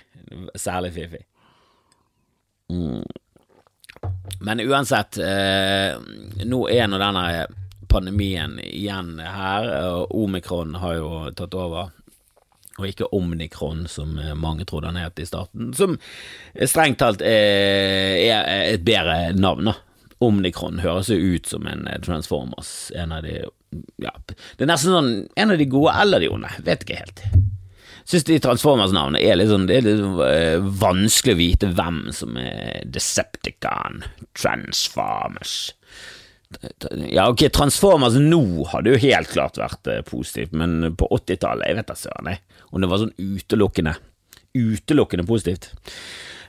Særlig 0.60 0.92
fiffig. 1.00 1.24
Mm. 2.76 3.08
Men 4.42 4.60
uansett, 4.60 5.18
eh, 5.18 5.98
nå 6.46 6.62
er 6.70 6.88
nå 6.90 7.00
denne 7.02 7.26
pandemien 7.92 8.58
igjen 8.64 9.20
her, 9.20 9.68
omikron 10.10 10.76
har 10.82 10.96
jo 10.98 11.10
tatt 11.38 11.58
over. 11.58 11.92
og 12.80 12.88
ikke 12.88 13.12
omnikron, 13.14 13.84
som 13.92 14.16
eh, 14.18 14.34
mange 14.34 14.66
trodde 14.66 14.88
han 14.90 14.98
het 14.98 15.20
i 15.20 15.26
starten, 15.28 15.74
som 15.78 16.00
strengt 16.56 16.98
talt 17.04 17.22
er 17.22 18.48
et 18.74 18.82
bedre 18.88 19.36
navn. 19.38 19.70
da. 19.70 19.76
Omnikron 20.22 20.80
høres 20.82 21.12
jo 21.12 21.18
ut 21.18 21.46
som 21.46 21.68
en 21.68 21.86
Transformers, 22.02 22.92
en 22.96 23.12
av 23.12 23.24
de 23.24 23.44
ja, 24.02 24.12
Det 24.28 24.66
er 24.66 24.70
nesten 24.72 24.96
sånn 24.96 25.14
en 25.36 25.54
av 25.54 25.62
de 25.62 25.70
gode 25.70 25.94
eller 26.02 26.24
de 26.24 26.30
onde, 26.32 26.50
vet 26.66 26.86
ikke 26.86 27.02
helt. 27.04 27.24
Syns 28.08 28.26
de 28.28 28.40
Transformers-navnene 28.42 29.22
er 29.22 29.38
litt 29.38 29.52
sånn 29.52 29.68
Det 29.70 29.78
er 29.78 29.86
litt 29.86 30.02
uh, 30.02 30.72
vanskelig 30.82 31.36
å 31.36 31.42
vite 31.42 31.70
hvem 31.78 32.02
som 32.16 32.40
er 32.42 32.82
Decepticon, 32.90 34.02
Transformers 34.38 35.60
ja, 37.08 37.30
ok, 37.30 37.46
Transformers 37.54 38.18
nå 38.20 38.66
hadde 38.72 38.92
jo 38.92 39.02
helt 39.06 39.32
klart 39.32 39.60
vært 39.60 39.88
uh, 39.88 40.02
positivt, 40.08 40.56
men 40.58 40.94
på 41.00 41.08
80-tallet, 41.16 41.70
jeg 41.70 41.78
vet 41.80 41.92
da 41.92 41.98
søren, 41.98 42.32
om 42.72 42.84
det 42.84 42.90
var 42.92 43.02
sånn 43.02 43.14
utelukkende, 43.16 43.94
utelukkende 44.58 45.28
positivt. 45.28 45.72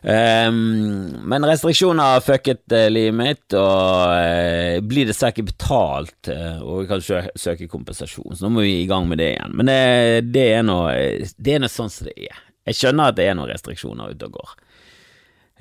Um, 0.03 1.15
men 1.31 1.45
restriksjoner 1.47 2.21
fucket 2.21 2.73
uh, 2.75 2.89
livet 2.91 3.15
mitt, 3.15 3.55
og 3.55 4.11
uh, 4.11 4.81
blir 4.83 5.07
dessverre 5.07 5.31
ikke 5.31 5.53
betalt, 5.53 6.17
uh, 6.27 6.59
og 6.59 6.81
vi 6.81 6.89
kan 6.91 7.05
sø 7.07 7.21
søke 7.39 7.69
kompensasjon, 7.71 8.35
så 8.35 8.49
nå 8.49 8.51
må 8.57 8.65
vi 8.67 8.81
i 8.81 8.89
gang 8.91 9.07
med 9.07 9.23
det 9.23 9.31
igjen. 9.37 9.55
Men 9.55 9.71
det 9.71 10.33
Det 10.35 10.47
er 10.59 10.67
nå 10.67 11.71
sånn 11.71 11.93
som 11.93 12.11
det 12.11 12.17
er. 12.19 12.43
Jeg 12.67 12.79
skjønner 12.81 13.13
at 13.13 13.19
det 13.19 13.29
er 13.31 13.39
noen 13.39 13.53
restriksjoner 13.53 14.11
ute 14.11 14.27
og 14.27 14.39
går. 14.41 14.55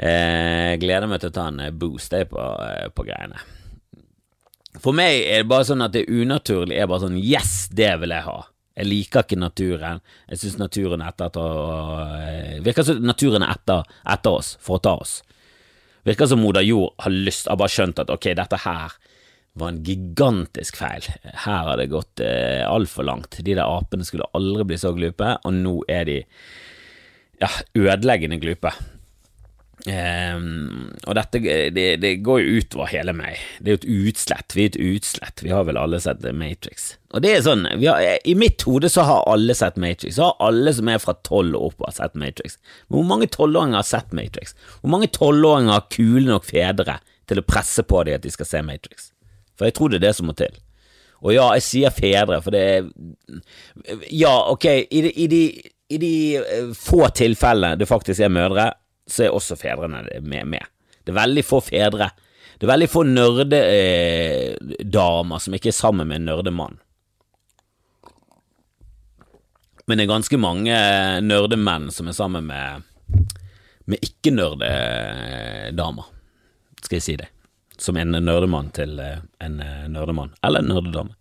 Jeg 0.01 0.81
gleder 0.81 1.09
meg 1.09 1.21
til 1.21 1.29
å 1.29 1.35
ta 1.35 1.47
en 1.51 1.61
boost 1.77 2.13
på, 2.29 2.45
på 2.95 3.05
greiene. 3.05 3.41
For 4.81 4.95
meg 4.95 5.27
er 5.27 5.43
det 5.43 5.49
bare 5.51 5.67
sånn 5.67 5.83
at 5.85 5.93
det 5.93 6.07
unaturlig 6.09 6.79
er 6.79 6.89
bare 6.89 7.05
sånn 7.05 7.19
Yes, 7.19 7.67
det 7.73 7.91
vil 8.01 8.13
jeg 8.13 8.25
ha. 8.25 8.39
Jeg 8.77 8.87
liker 8.87 9.25
ikke 9.25 9.39
naturen. 9.39 9.99
Jeg 10.31 10.41
syns 10.41 10.57
naturen 10.61 11.03
er 11.03 11.11
etter 11.11 11.37
å 11.41 11.49
Virker 12.63 12.87
som 12.87 13.01
naturen 13.03 13.43
er 13.43 13.55
etter, 13.55 13.87
etter, 14.07 14.37
oss 14.37 14.55
for 14.63 14.79
å 14.79 14.83
ta 14.85 14.95
oss. 15.01 15.19
Virker 16.07 16.29
som 16.29 16.41
moder 16.41 16.65
jord 16.65 16.95
har 17.03 17.13
lyst, 17.13 17.49
har 17.51 17.59
bare 17.59 17.73
skjønt 17.73 17.99
at 18.01 18.13
ok, 18.13 18.31
dette 18.37 18.61
her 18.63 18.95
var 19.59 19.73
en 19.73 19.81
gigantisk 19.83 20.79
feil. 20.79 21.05
Her 21.43 21.67
har 21.67 21.77
det 21.81 21.91
gått 21.91 22.23
eh, 22.23 22.63
altfor 22.63 23.05
langt. 23.07 23.41
De 23.43 23.55
der 23.57 23.67
apene 23.67 24.07
skulle 24.07 24.29
aldri 24.37 24.69
bli 24.69 24.79
så 24.79 24.93
glupe, 24.95 25.35
og 25.43 25.57
nå 25.57 25.75
er 25.91 26.07
de 26.07 26.17
ja, 27.41 27.49
ødeleggende 27.75 28.39
glupe. 28.41 28.71
Um, 29.81 30.91
og 31.09 31.15
dette 31.17 31.39
det, 31.73 31.85
det, 32.03 32.11
går 32.21 32.41
jo 32.43 32.61
utover 32.61 32.89
hele 32.91 33.15
meg. 33.17 33.39
Det 33.59 33.71
er 33.71 33.77
jo 33.77 33.79
et 33.79 34.09
utslett. 34.11 34.53
Vi 34.53 34.65
er 34.65 34.73
et 34.73 34.81
utslett. 34.91 35.41
Vi 35.41 35.53
har 35.53 35.65
vel 35.65 35.79
alle 35.81 35.97
sett 36.03 36.21
Matrix. 36.37 36.91
Og 37.11 37.23
det 37.25 37.31
er 37.33 37.45
sånn, 37.45 37.65
har, 37.81 38.03
I 38.21 38.35
mitt 38.37 38.61
hode 38.67 38.91
så 38.93 39.07
har 39.07 39.25
alle 39.31 39.55
sett 39.57 39.79
Matrix. 39.81 40.19
Så 40.19 40.29
har 40.29 40.49
alle 40.51 40.73
som 40.77 40.91
er 40.91 41.01
fra 41.01 41.15
tolv 41.25 41.57
og 41.57 41.71
oppover, 41.71 41.95
sett 41.97 42.17
Matrix. 42.19 42.59
Men 42.87 42.99
hvor 42.99 43.07
mange 43.09 43.29
tolvåringer 43.33 43.81
har 43.81 43.87
sett 43.89 44.13
Matrix? 44.15 44.53
Hvor 44.83 44.93
mange 44.93 45.09
tolvåringer 45.17 45.73
har 45.73 45.89
kule 45.93 46.27
nok 46.29 46.45
fedre 46.45 46.99
til 47.31 47.41
å 47.41 47.47
presse 47.47 47.85
på 47.87 48.03
dem 48.05 48.19
at 48.19 48.27
de 48.27 48.33
skal 48.33 48.49
se 48.51 48.61
Matrix? 48.67 49.09
For 49.57 49.69
jeg 49.69 49.77
tror 49.77 49.89
det 49.89 50.01
er 50.01 50.09
det 50.09 50.15
som 50.19 50.29
må 50.29 50.37
til. 50.37 50.53
Og 51.21 51.35
ja, 51.35 51.47
jeg 51.57 51.65
sier 51.65 51.93
fedre, 51.93 52.41
for 52.41 52.53
det 52.53 52.61
er 52.61 52.87
Ja, 54.09 54.33
ok, 54.53 54.65
i 54.89 55.01
de, 55.05 55.11
i 55.21 55.27
de, 55.29 55.41
i 55.93 55.99
de 56.01 56.13
eh, 56.37 56.71
få 56.77 57.07
tilfellene 57.17 57.77
det 57.77 57.89
faktisk 57.89 58.23
er 58.25 58.33
mødre, 58.33 58.71
så 59.11 59.27
er 59.27 59.35
også 59.35 59.59
fedrene 59.59 60.05
med. 60.21 60.45
med. 60.47 60.63
Det 61.03 61.11
er 61.13 61.21
veldig 61.21 61.43
få 61.45 61.61
fedre. 61.65 62.09
Det 62.57 62.63
er 62.67 62.73
veldig 62.75 62.93
få 62.93 63.01
nerdedamer 63.09 65.35
eh, 65.35 65.41
som 65.41 65.53
ikke 65.57 65.71
er 65.71 65.75
sammen 65.75 66.07
med 66.07 66.15
en 66.21 66.27
nerdemann. 66.29 66.75
Men 69.89 69.97
det 69.97 70.03
er 70.05 70.13
ganske 70.13 70.37
mange 70.39 70.75
nerdemenn 71.25 71.91
som 71.91 72.07
er 72.07 72.15
sammen 72.15 72.43
med, 72.47 72.67
med 73.89 73.97
ikke-nerdedamer, 74.05 76.05
skal 76.83 76.97
jeg 76.99 77.07
si 77.07 77.15
det. 77.19 77.29
Som 77.81 77.97
en 77.97 78.11
nerdemann 78.13 78.69
til 78.77 78.91
eh, 79.01 79.19
en 79.41 79.59
eh, 79.65 79.89
nerdemann, 79.89 80.31
eller 80.45 80.59
en 80.61 80.69
nerdedame. 80.69 81.13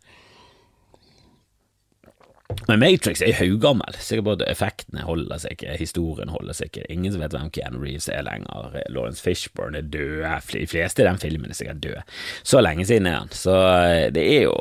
Men 2.68 2.80
Matrix 2.82 3.22
er 3.24 3.34
haugammel. 3.38 3.96
Sikkert 3.98 4.26
både 4.28 4.48
effektene 4.50 5.04
holder 5.06 5.40
seg 5.42 5.56
ikke, 5.56 5.76
historien 5.80 6.30
holder 6.32 6.56
seg 6.56 6.70
ikke. 6.70 6.86
Ingen 6.92 7.14
som 7.14 7.22
vet 7.22 7.34
hvem 7.34 7.50
Keanu 7.54 7.80
Reeves 7.82 8.08
er 8.12 8.24
lenger. 8.26 8.76
Lawrence 8.92 9.22
Fishburne 9.24 9.80
er 9.80 9.90
død. 9.90 10.24
De 10.54 10.66
fleste 10.70 11.04
i 11.04 11.08
den 11.08 11.20
filmen 11.22 11.50
er 11.50 11.58
sikkert 11.58 11.82
døde. 11.84 12.02
Så 12.46 12.62
lenge 12.62 12.86
siden 12.88 13.08
er 13.10 13.20
han. 13.22 13.32
Så 13.34 13.56
eh, 13.56 14.08
det 14.14 14.26
er 14.36 14.42
jo 14.48 14.56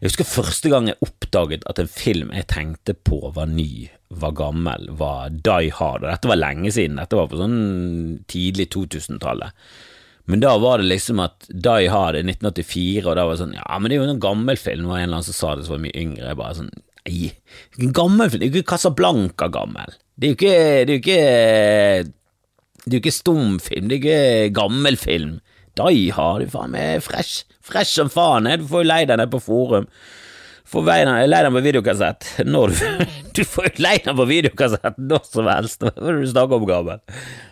Jeg 0.00 0.10
husker 0.10 0.28
første 0.28 0.68
gang 0.72 0.88
jeg 0.90 1.00
oppdaget 1.04 1.64
at 1.70 1.80
en 1.80 1.88
film 1.88 2.32
jeg 2.34 2.48
tenkte 2.52 2.96
på 2.96 3.20
var 3.34 3.48
ny, 3.48 3.88
var 4.10 4.34
gammel, 4.36 4.88
var 4.98 5.32
Die 5.32 5.72
Hard. 5.72 6.04
Og 6.04 6.10
dette 6.10 6.28
var 6.28 6.40
lenge 6.40 6.72
siden. 6.74 7.00
Dette 7.00 7.16
var 7.18 7.30
på 7.30 7.40
sånn 7.40 7.60
tidlig 8.28 8.68
2000-tallet. 8.74 9.56
Men 10.30 10.40
da 10.40 10.54
var 10.56 10.80
det 10.80 10.88
liksom 10.88 11.20
at 11.20 11.44
Die 11.48 11.88
Hard 11.92 12.16
i 12.16 12.22
1984, 12.24 13.04
og 13.04 13.16
da 13.18 13.26
var 13.26 13.36
det 13.36 13.42
sånn 13.42 13.56
Ja, 13.58 13.76
men 13.78 13.90
det 13.90 13.96
er 13.96 14.02
jo 14.02 14.08
en 14.14 14.22
gammel 14.22 14.56
film, 14.60 14.88
og 14.88 14.96
en 14.96 15.02
eller 15.02 15.18
annen 15.18 15.26
som 15.26 15.36
sa 15.36 15.52
det 15.56 15.66
som 15.66 15.76
var 15.76 15.82
mye 15.84 16.00
yngre. 16.00 16.30
Jeg 16.30 16.40
bare 16.40 16.58
sånn 16.60 16.74
Nei, 17.04 17.34
gammel 17.92 18.30
film, 18.32 18.40
det 18.40 18.46
er 18.48 18.54
jo 18.54 18.62
ikke 18.62 18.72
Casablanca 18.72 19.50
gammel. 19.52 19.96
Det 20.16 20.28
er 20.28 20.32
jo 20.32 20.38
ikke 20.38 20.54
Det 20.56 20.94
er 20.94 20.94
jo 20.94 21.02
ikke 21.02 21.18
Det 22.84 22.92
er 22.92 22.96
jo 22.96 23.02
ikke 23.02 23.18
stumfilm, 23.18 23.90
det 23.90 23.98
er 23.98 24.00
ikke 24.00 24.54
gammelfilm. 24.56 25.38
Die 25.76 26.10
Hard, 26.14 26.44
du 26.44 26.52
faen 26.52 26.72
meg 26.72 27.02
fresh, 27.04 27.44
fresh 27.64 27.96
som 27.98 28.12
faen, 28.12 28.48
du 28.60 28.68
får 28.70 28.84
jo 28.84 28.88
lei 28.88 29.02
deg 29.08 29.18
nede 29.18 29.32
på 29.32 29.42
forum. 29.42 29.88
Får 30.64 30.86
leie 30.86 31.42
den 31.44 31.52
på 31.52 31.60
videokassett 31.60 32.24
når 32.54 32.72
du 33.36 33.42
får 33.44 33.74
leie 33.84 34.00
den 34.04 34.16
på 34.16 34.24
videokassett 34.28 34.96
når 34.96 35.26
som 35.28 35.48
helst! 35.50 35.82
Hva 35.84 35.92
er 35.92 36.16
det 36.16 36.22
du 36.24 36.30
snakker 36.30 36.56
om, 36.56 36.64
gammel? 36.68 37.02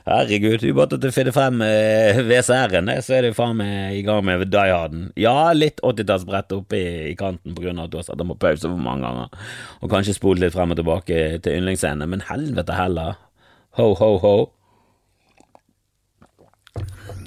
Herregud, 0.07 0.62
du 0.62 0.73
bare 0.78 0.95
til 0.95 1.11
å 1.11 1.14
finne 1.14 1.35
frem 1.37 1.61
eh, 1.66 2.23
VCR-en, 2.25 2.88
så 3.04 3.19
er 3.19 3.28
du 3.28 3.37
faen 3.37 3.59
meg 3.61 3.99
i 3.99 4.04
gang 4.07 4.25
med 4.26 4.47
Die 4.49 4.73
Harden. 4.73 5.11
Ja, 5.21 5.52
litt 5.52 5.83
80-tallsbrett 5.85 6.57
oppe 6.57 6.81
i, 6.81 6.88
i, 7.11 7.16
kanten 7.19 7.52
på 7.57 7.66
grunn 7.66 7.83
av 7.83 7.90
at 7.90 7.92
du 7.92 7.99
har 8.00 8.09
satt 8.09 8.23
den 8.23 8.33
på 8.33 8.38
pause 8.47 8.64
for 8.64 8.81
mange 8.81 9.04
ganger, 9.04 9.52
og 9.83 9.92
kanskje 9.92 10.16
spolt 10.16 10.40
litt 10.42 10.57
frem 10.57 10.73
og 10.73 10.81
tilbake 10.81 11.21
til 11.45 11.61
yndlingsscenene, 11.61 12.09
men 12.09 12.25
helvete 12.31 12.78
heller. 12.78 13.21
Ho, 13.78 13.92
ho, 14.00 14.11
ho. 14.25 14.35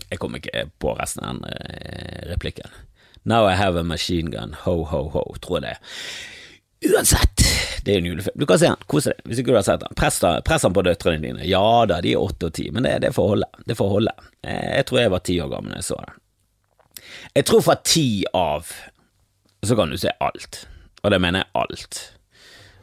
Jeg 0.10 0.20
kom 0.22 0.36
ikke 0.38 0.68
på 0.82 0.98
resten 0.98 1.26
av 1.28 1.38
den 1.38 1.54
eh, 1.54 2.26
replikken. 2.34 2.74
Now 3.26 3.48
I 3.50 3.56
have 3.58 3.80
a 3.80 3.84
machine 3.84 4.30
gun, 4.32 4.56
ho, 4.66 4.84
ho, 4.86 5.04
ho, 5.10 5.24
tror 5.42 5.60
jeg 5.60 5.66
det. 5.66 5.78
Uansett, 6.86 7.42
det 7.86 7.94
er 7.96 8.02
en 8.02 8.10
julefilm. 8.12 8.38
Du 8.38 8.46
kan 8.46 8.60
se 8.62 8.70
den, 8.70 8.84
kose 8.92 9.14
deg, 9.14 9.24
hvis 9.26 9.42
ikke 9.42 9.54
du 9.54 9.58
har 9.58 9.66
sett 9.66 9.82
den. 9.82 9.96
Press, 9.98 10.20
press 10.46 10.66
den 10.68 10.76
på 10.76 10.84
døtrene 10.86 11.24
dine. 11.24 11.48
Ja 11.50 11.86
da, 11.90 11.98
de 12.06 12.14
er 12.14 12.22
åtte 12.22 12.52
og 12.52 12.58
ti, 12.58 12.68
men 12.76 12.86
det, 12.86 13.00
det 13.06 13.14
får 13.16 13.32
holde. 13.34 13.50
Det 13.66 13.78
får 13.80 13.90
holde. 13.96 14.14
Jeg 14.46 14.86
tror 14.90 15.02
jeg 15.02 15.14
var 15.16 15.24
ti 15.26 15.40
år 15.42 15.50
gammel 15.56 15.74
da 15.74 15.82
jeg 15.82 15.88
så 15.90 15.98
den. 16.04 16.20
Jeg 17.36 17.48
tror 17.50 17.64
fra 17.66 17.76
ti 17.82 18.08
av 18.38 18.70
så 19.66 19.78
kan 19.78 19.90
du 19.90 19.98
se 19.98 20.14
alt, 20.22 20.62
og 21.02 21.12
det 21.12 21.20
mener 21.24 21.42
jeg 21.42 21.52
alt. 21.64 22.02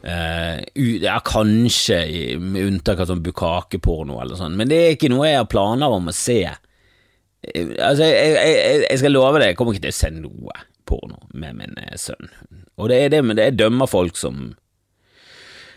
Uh, 0.03 0.59
ja, 0.99 1.21
kanskje 1.23 2.01
med 2.43 2.67
unntak 2.67 3.05
av 3.05 3.13
sånn 3.13 3.23
bukakeporno 3.23 4.19
eller 4.19 4.39
sånn, 4.41 4.57
men 4.59 4.71
det 4.71 4.81
er 4.83 4.97
ikke 4.97 5.13
noe 5.13 5.29
jeg 5.29 5.39
har 5.39 5.51
planer 5.51 5.95
om 5.95 6.11
å 6.11 6.17
se 6.17 6.41
Altså, 7.43 8.07
jeg, 8.07 8.35
jeg, 8.39 8.83
jeg, 8.87 8.99
skal 9.01 9.15
love 9.17 9.41
deg, 9.41 9.51
jeg 9.51 9.59
kommer 9.59 9.75
ikke 9.75 9.89
til 9.89 9.95
å 9.95 9.99
se 9.99 10.11
noe 10.15 10.59
porno 10.87 11.25
med 11.35 11.59
min 11.59 11.79
eh, 11.83 11.97
sønn. 11.99 12.31
Og 12.79 12.91
det 12.93 13.01
er 13.03 13.15
det, 13.17 13.23
men 13.27 13.39
det 13.39 13.49
er 13.49 13.57
dømmer 13.59 13.91
folk 13.91 14.19
som 14.19 14.53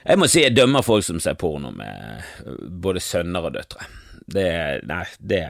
Jeg 0.06 0.22
må 0.22 0.28
si 0.30 0.44
jeg 0.44 0.54
dømmer 0.54 0.86
folk 0.86 1.06
som 1.08 1.18
ser 1.22 1.38
porno 1.42 1.74
med 1.74 2.22
eh, 2.46 2.66
både 2.70 3.02
sønner 3.02 3.50
og 3.50 3.58
døtre. 3.58 3.90
Det 4.26 4.50
Nei, 4.90 5.04
det, 5.20 5.44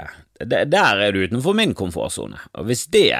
det 0.44 0.66
Der 0.72 1.04
er 1.04 1.16
du 1.16 1.22
utenfor 1.24 1.56
min 1.56 1.76
komfortsone. 1.76 2.40
Og 2.60 2.68
hvis 2.72 2.88
det 2.92 3.12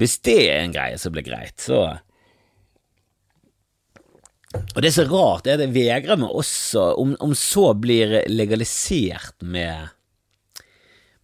Hvis 0.00 0.18
det 0.24 0.40
er 0.48 0.64
en 0.64 0.72
greie 0.72 0.98
som 0.98 1.12
blir 1.12 1.26
greit, 1.26 1.60
så 1.60 2.00
og 4.50 4.82
det 4.82 4.88
er 4.88 4.94
så 4.96 5.04
rart, 5.06 5.44
det 5.46 5.52
er 5.52 5.60
det 5.60 5.74
vegrer 5.76 6.18
meg 6.18 6.32
også, 6.34 6.88
om, 6.98 7.12
om 7.22 7.34
så 7.38 7.68
blir 7.78 8.16
legalisert 8.26 9.36
med 9.46 9.92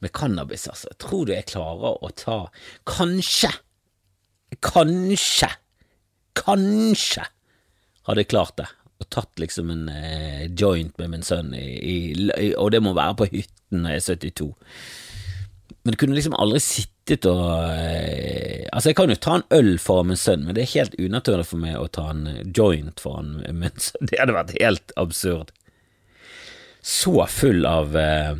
med 0.04 0.12
cannabis, 0.16 0.66
altså. 0.70 0.92
Tror 1.00 1.26
du 1.26 1.34
jeg 1.34 1.48
klarer 1.52 1.96
å 2.04 2.10
ta 2.16 2.38
Kanskje, 2.88 3.52
kanskje, 4.64 5.50
kanskje 6.36 7.24
hadde 8.06 8.22
jeg 8.22 8.30
klart 8.30 8.58
det. 8.60 8.68
Og 8.96 9.08
tatt 9.12 9.40
liksom 9.40 9.70
en 9.72 9.88
eh, 9.92 10.46
joint 10.56 10.94
med 11.00 11.12
min 11.12 11.26
sønn, 11.26 11.52
i, 11.56 12.12
i, 12.14 12.52
og 12.56 12.70
det 12.72 12.80
må 12.84 12.94
være 12.96 13.18
på 13.18 13.28
hytten 13.32 13.82
når 13.82 13.96
jeg 13.96 14.02
er 14.02 14.06
72. 14.30 14.52
Men 15.82 15.92
det 15.94 16.00
kunne 16.00 16.16
liksom 16.16 16.36
aldri 16.38 16.60
sittet 16.64 17.26
og 17.30 17.44
eh, 17.70 18.64
Altså, 18.72 18.90
jeg 18.90 18.96
kan 18.98 19.12
jo 19.12 19.16
ta 19.22 19.36
en 19.38 19.44
øl 19.56 19.76
foran 19.80 20.10
min 20.10 20.18
sønn, 20.20 20.42
men 20.44 20.56
det 20.56 20.64
er 20.64 20.72
helt 20.74 20.96
unaturlig 20.98 21.46
for 21.48 21.62
meg 21.62 21.76
å 21.78 21.86
ta 21.88 22.08
en 22.12 22.26
joint 22.56 23.00
foran 23.00 23.38
min 23.46 23.78
sønn. 23.80 24.08
Det 24.10 24.18
hadde 24.20 24.34
vært 24.36 24.56
helt 24.58 24.92
absurd. 25.00 25.52
Så 26.84 27.14
full 27.32 27.64
av 27.68 27.96
eh, 27.96 28.34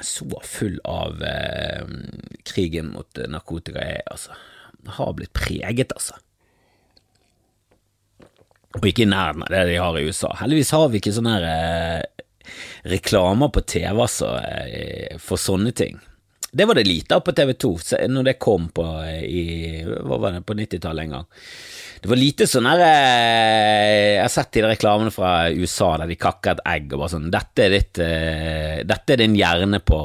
så 0.00 0.40
full 0.44 0.80
av 0.88 1.22
eh, 1.22 1.84
krigen 2.48 2.92
mot 2.94 3.18
eh, 3.18 3.28
narkotika 3.30 3.82
er, 3.84 4.02
altså. 4.10 4.36
Har 4.96 5.12
blitt 5.16 5.32
preget, 5.36 5.92
altså. 5.92 6.16
Og 8.78 8.86
ikke 8.86 9.04
i 9.04 9.10
nærheten 9.10 9.44
av 9.44 9.50
det 9.52 9.64
de 9.68 9.80
har 9.82 9.98
i 9.98 10.06
USA. 10.06 10.30
Heldigvis 10.40 10.72
har 10.76 10.88
vi 10.88 11.00
ikke 11.00 11.12
sånne 11.16 11.34
her, 11.36 11.48
eh, 11.50 12.26
reklamer 12.90 13.50
på 13.52 13.64
TV 13.68 13.98
altså, 14.06 14.30
eh, 14.40 15.18
for 15.20 15.40
sånne 15.40 15.74
ting. 15.76 15.98
Det 16.52 16.66
var 16.66 16.74
det 16.74 16.84
lite 16.88 17.14
av 17.14 17.22
på 17.22 17.32
TV2 17.32 17.68
når 18.10 18.26
det 18.26 18.38
kom 18.42 18.68
på, 18.74 18.84
eh, 19.06 19.86
på 19.86 20.56
90-tallet 20.58 21.04
en 21.04 21.14
gang. 21.14 21.26
Det 22.00 22.08
var 22.10 22.18
lite 22.18 22.46
sånn 22.48 22.66
her 22.66 22.80
eh, 22.80 24.16
Jeg 24.16 24.22
har 24.24 24.32
sett 24.32 24.52
de 24.56 24.64
reklamene 24.64 25.12
fra 25.14 25.50
USA 25.52 25.92
der 26.00 26.10
de 26.10 26.16
kakker 26.18 26.56
et 26.56 26.64
egg 26.72 26.94
og 26.94 27.02
bare 27.02 27.12
sånn 27.12 27.28
Dette 27.32 27.66
er 27.66 27.74
ditt 27.74 28.00
eh, 28.00 28.80
Dette 28.88 29.14
er 29.14 29.20
din 29.20 29.36
hjerne 29.36 29.82
på 29.84 29.98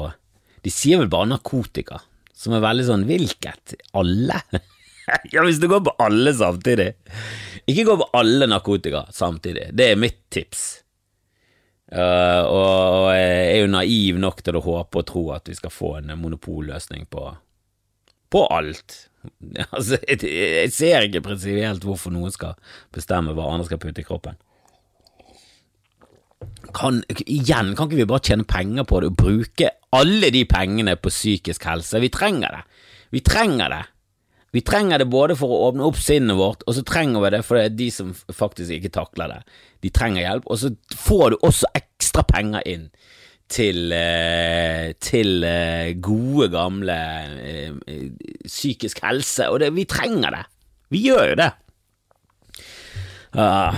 De 0.60 0.72
sier 0.72 1.00
vel 1.00 1.08
bare 1.10 1.30
narkotika, 1.32 2.02
som 2.36 2.54
er 2.54 2.64
veldig 2.66 2.86
sånn 2.90 3.06
Hvilket? 3.08 3.78
Alle? 3.96 4.42
ja, 5.32 5.42
hvis 5.42 5.62
du 5.62 5.70
går 5.72 5.86
på 5.86 5.96
alle 6.02 6.34
samtidig. 6.36 6.90
Ikke 7.66 7.88
gå 7.88 7.96
på 8.02 8.10
alle 8.18 8.48
narkotika 8.50 9.06
samtidig. 9.14 9.70
Det 9.74 9.92
er 9.92 10.00
mitt 10.00 10.26
tips. 10.34 10.66
Uh, 11.86 12.42
og 12.50 13.12
jeg 13.14 13.42
er 13.52 13.60
jo 13.60 13.66
naiv 13.70 14.16
nok 14.18 14.40
til 14.42 14.56
å 14.58 14.62
håpe 14.64 15.02
og 15.02 15.06
tro 15.06 15.20
at 15.36 15.46
vi 15.46 15.54
skal 15.54 15.70
få 15.70 15.92
en 16.00 16.10
monopolløsning 16.18 17.06
på, 17.10 17.28
på 18.32 18.46
alt. 18.54 19.02
Altså, 19.74 19.96
jeg, 20.06 20.22
jeg 20.22 20.70
ser 20.70 21.02
ikke 21.02 21.24
prinsipielt 21.24 21.82
hvorfor 21.82 22.12
noen 22.14 22.30
skal 22.30 22.52
bestemme 22.94 23.32
hva 23.34 23.48
andre 23.50 23.66
skal 23.66 23.80
putte 23.82 24.04
i 24.04 24.06
kroppen. 24.06 24.38
Kan, 26.76 27.00
igjen, 27.24 27.72
kan 27.74 27.88
ikke 27.88 27.98
vi 27.98 28.06
bare 28.06 28.22
tjene 28.22 28.46
penger 28.46 28.86
på 28.86 29.00
det 29.02 29.10
og 29.10 29.18
bruke 29.18 29.72
alle 29.96 30.30
de 30.34 30.44
pengene 30.46 30.94
på 30.94 31.10
psykisk 31.10 31.66
helse? 31.66 31.98
Vi 32.02 32.10
trenger 32.14 32.54
det. 32.54 32.62
Vi 33.14 33.22
trenger 33.26 33.72
det. 33.72 33.82
Vi 34.56 34.62
trenger 34.64 35.02
det 35.02 35.10
både 35.12 35.34
for 35.36 35.52
å 35.52 35.66
åpne 35.66 35.84
opp 35.84 35.98
sinnet 36.00 36.38
vårt, 36.38 36.62
og 36.64 36.78
så 36.78 36.84
trenger 36.86 37.20
vi 37.26 37.30
det 37.34 37.42
for 37.44 37.58
det 37.58 37.64
er 37.66 37.74
de 37.76 37.90
som 37.92 38.14
faktisk 38.16 38.72
ikke 38.72 38.94
takler 38.94 39.34
det. 39.34 39.58
De 39.84 39.90
trenger 39.92 40.24
hjelp, 40.24 40.46
og 40.48 40.60
så 40.62 40.70
får 40.96 41.34
du 41.34 41.36
også 41.44 41.68
ekstra 41.76 42.24
penger 42.24 42.64
inn 42.64 42.86
til, 43.52 43.92
eh, 43.92 44.94
til 44.96 45.44
eh, 45.44 45.92
gode, 46.00 46.48
gamle 46.54 46.96
eh, 47.36 48.00
psykisk 48.46 49.04
helse, 49.04 49.50
og 49.52 49.60
det, 49.60 49.74
vi 49.76 49.84
trenger 49.90 50.38
det. 50.38 50.44
Vi 50.94 51.04
gjør 51.04 51.34
jo 51.34 51.38
det. 51.42 51.52
Ah. 53.36 53.74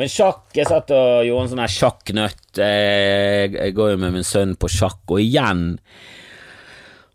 men 0.00 0.08
sjakk 0.08 0.54
Jeg 0.56 0.64
satt 0.70 0.88
og 0.96 1.26
gjorde 1.26 1.42
en 1.42 1.50
sånn 1.50 1.60
her 1.60 1.72
sjakknøtt. 1.74 2.60
Jeg, 2.62 3.74
går 3.76 3.90
jo 3.92 3.98
med 4.00 4.14
min 4.16 4.24
sønn 4.24 4.56
på 4.56 4.70
sjakk, 4.72 5.02
og 5.10 5.20
igjen 5.20 5.74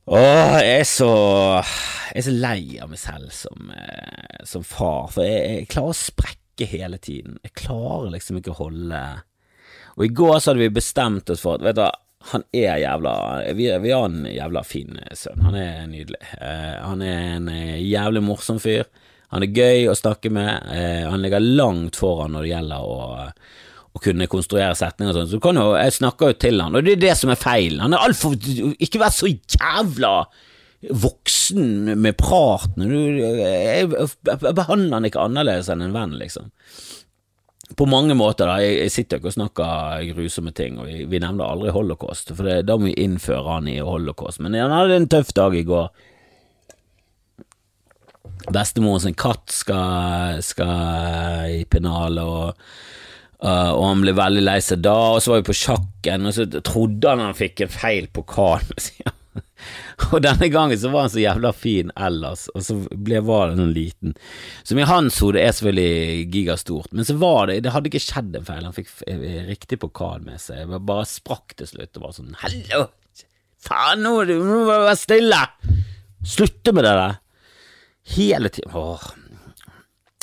Åh, 0.06 0.58
jeg 0.60 0.80
er 0.82 0.88
så 0.88 1.12
Jeg 1.64 2.20
er 2.20 2.26
så 2.26 2.34
lei 2.36 2.62
av 2.84 2.90
meg 2.92 3.00
selv 3.00 3.30
som, 3.34 3.70
som 4.46 4.66
far, 4.68 5.08
for 5.14 5.26
jeg, 5.26 5.44
jeg, 5.64 5.70
klarer 5.72 5.94
å 5.94 5.98
sprekke 5.98 6.68
hele 6.70 7.00
tiden. 7.02 7.40
Jeg 7.42 7.56
klarer 7.64 8.12
liksom 8.14 8.38
ikke 8.38 8.52
å 8.54 8.60
holde 8.66 9.00
og 9.94 10.06
i 10.06 10.14
går 10.14 10.40
så 10.40 10.52
hadde 10.52 10.64
vi 10.64 10.74
bestemt 10.74 11.30
oss 11.30 11.44
for 11.44 11.60
at 11.60 11.66
vet 11.66 11.78
du, 11.78 11.84
hva, 11.84 11.92
han 12.32 12.46
er 12.56 12.80
jævla 12.80 13.14
vi, 13.58 13.68
vi, 13.84 13.92
har 13.92 14.06
en 14.08 14.24
jævla 14.30 14.64
fin 14.64 14.96
sønn. 15.12 15.42
Han 15.44 15.58
er 15.60 15.82
nydelig. 15.92 16.22
Eh, 16.40 16.78
han 16.80 17.04
er 17.04 17.26
en 17.34 17.50
uh, 17.52 17.82
jævlig 17.84 18.24
morsom 18.24 18.62
fyr. 18.64 18.88
Han 19.34 19.44
er 19.44 19.52
gøy 19.60 19.90
å 19.92 19.98
snakke 19.98 20.32
med. 20.32 20.70
Eh, 20.72 21.04
han 21.10 21.20
ligger 21.24 21.44
langt 21.44 22.00
foran 22.00 22.36
når 22.36 22.46
det 22.46 22.54
gjelder 22.54 22.88
å, 22.88 22.98
å 23.94 24.02
kunne 24.02 24.30
konstruere 24.32 24.74
setninger 24.78 25.14
og 25.14 25.20
sånn. 25.20 25.32
Så 25.36 25.42
kan 25.44 25.60
jo, 25.60 25.68
jeg 25.78 25.98
snakker 26.00 26.32
jo 26.32 26.40
til 26.46 26.64
han, 26.64 26.76
og 26.76 26.86
det 26.86 26.98
er 26.98 27.04
det 27.06 27.14
som 27.20 27.34
er 27.34 27.40
feil. 27.40 27.78
Han 27.84 27.94
er 27.94 28.08
altfor 28.08 28.34
Ikke 28.82 29.02
vær 29.02 29.14
så 29.14 29.30
jævla 29.30 30.16
voksen 30.84 31.94
med 32.02 32.18
praten. 32.20 32.90
Jeg, 32.90 33.88
behandler 34.44 34.98
han 34.98 35.08
ikke 35.08 35.24
annerledes 35.24 35.70
enn 35.72 35.86
en 35.86 35.96
venn, 35.96 36.18
liksom 36.20 36.52
på 37.78 37.86
mange 37.90 38.14
måter, 38.14 38.50
da. 38.50 38.60
Jeg, 38.62 38.92
sitter 38.94 39.20
ikke 39.20 39.32
og 39.32 39.38
snakker 39.38 40.08
grusomme 40.14 40.52
ting, 40.54 40.76
og 40.82 40.90
vi 40.90 41.22
nevner 41.22 41.48
aldri 41.48 41.72
holocaust, 41.74 42.34
for 42.36 42.46
det, 42.46 42.66
da 42.68 42.78
må 42.78 42.90
vi 42.90 42.98
innføre 43.06 43.56
han 43.56 43.70
i 43.72 43.80
holocaust. 43.82 44.42
Men 44.44 44.58
han 44.60 44.74
hadde 44.74 45.00
en 45.00 45.10
tøff 45.10 45.32
dag 45.34 45.56
i 45.58 45.64
går. 45.68 45.88
Bestemoren 48.54 49.06
sin 49.06 49.18
katt 49.18 49.54
skal, 49.56 50.42
skal 50.46 51.56
i 51.56 51.64
pennalet, 51.72 52.28
og, 52.28 53.00
uh, 53.44 53.72
og 53.76 53.84
han 53.90 54.06
ble 54.06 54.16
veldig 54.18 54.46
lei 54.46 54.60
seg 54.64 54.84
da. 54.86 54.96
Og 55.16 55.24
så 55.24 55.34
var 55.34 55.44
vi 55.44 55.50
på 55.52 55.60
sjakken, 55.62 56.30
og 56.30 56.38
så 56.38 56.48
trodde 56.62 57.12
han 57.12 57.24
han 57.28 57.38
fikk 57.38 57.66
en 57.66 57.74
feil 57.74 58.10
pokal. 58.14 58.66
Og 60.12 60.20
denne 60.24 60.50
gangen 60.52 60.80
så 60.80 60.90
var 60.92 61.06
han 61.06 61.12
så 61.14 61.22
jævla 61.22 61.54
fin 61.56 61.92
ellers, 61.96 62.48
og 62.52 62.66
så 62.66 62.76
ble, 62.92 63.22
var 63.24 63.54
liten. 63.70 64.16
Som 64.68 64.82
i 64.82 64.88
hans 64.90 65.20
hode 65.24 65.40
er 65.40 65.54
selvfølgelig 65.56 66.26
gigastort, 66.34 66.92
men 66.92 67.08
så 67.08 67.16
var 67.22 67.48
det 67.48 67.62
Det 67.64 67.72
hadde 67.72 67.92
ikke 67.92 68.04
skjedd 68.04 68.36
en 68.36 68.48
feil, 68.48 68.66
han 68.68 68.76
fikk 68.76 68.92
riktig 69.48 69.80
pokal 69.80 70.26
med 70.26 70.42
seg. 70.44 70.66
Jeg 70.66 70.84
bare 70.90 71.08
sprakk 71.08 71.56
til 71.60 71.70
slutt 71.70 72.00
og 72.00 72.08
var 72.08 72.18
sånn 72.18 72.38
Hallo! 72.44 72.88
Faen, 73.64 74.04
nå 74.04 74.18
må 74.18 74.26
du 74.28 74.38
være 74.68 74.96
stille! 75.00 75.40
Slutte 76.28 76.76
med 76.76 76.88
det 76.88 76.96
der! 77.00 77.20
Hele 78.18 78.50
tiden. 78.52 78.74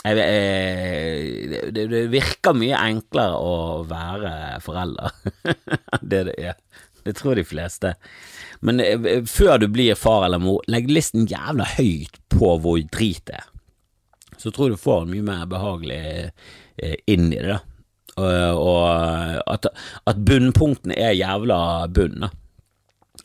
Jeg, 0.00 0.16
jeg, 0.16 1.72
det, 1.76 1.86
det 1.92 2.06
virker 2.12 2.56
mye 2.56 2.78
enklere 2.88 3.36
å 3.36 3.56
være 3.88 4.32
forelder 4.64 5.12
det 6.00 6.22
det 6.30 6.36
er. 6.38 6.56
Det 7.04 7.16
tror 7.16 7.36
de 7.36 7.44
fleste. 7.44 7.94
Men 8.60 8.80
eh, 8.80 9.00
eh, 9.00 9.24
før 9.24 9.58
du 9.58 9.68
blir 9.72 9.96
far 9.96 10.26
eller 10.26 10.40
mor, 10.42 10.60
legg 10.68 10.90
listen 10.92 11.28
jævla 11.28 11.66
høyt 11.76 12.20
på 12.32 12.54
hvor 12.60 12.80
drit 12.92 13.24
det 13.28 13.40
er. 13.40 13.48
Så 14.40 14.52
tror 14.52 14.70
jeg 14.70 14.78
du 14.78 14.84
får 14.84 15.04
en 15.04 15.12
mye 15.14 15.26
mer 15.26 15.48
behagelig 15.48 16.00
eh, 16.80 16.96
inn 17.10 17.28
i 17.32 17.40
det, 17.40 17.56
da. 17.56 17.60
Og, 18.20 19.40
at, 19.48 19.70
at 20.10 20.18
bunnpunktene 20.28 20.96
er 20.98 21.16
jævla 21.16 21.86
bunn, 21.88 22.26
da. 22.26 22.32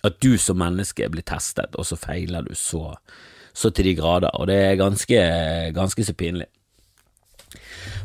At 0.08 0.20
du 0.24 0.36
som 0.40 0.60
menneske 0.62 1.08
blir 1.12 1.26
testet, 1.28 1.76
og 1.76 1.88
så 1.88 1.98
feiler 2.00 2.46
du 2.46 2.54
så, 2.56 2.94
så 3.52 3.72
til 3.76 3.90
de 3.90 3.96
grader. 3.98 4.32
Og 4.40 4.48
det 4.48 4.60
er 4.62 4.80
ganske, 4.80 5.20
ganske 5.76 6.06
så 6.06 6.16
pinlig. 6.16 6.48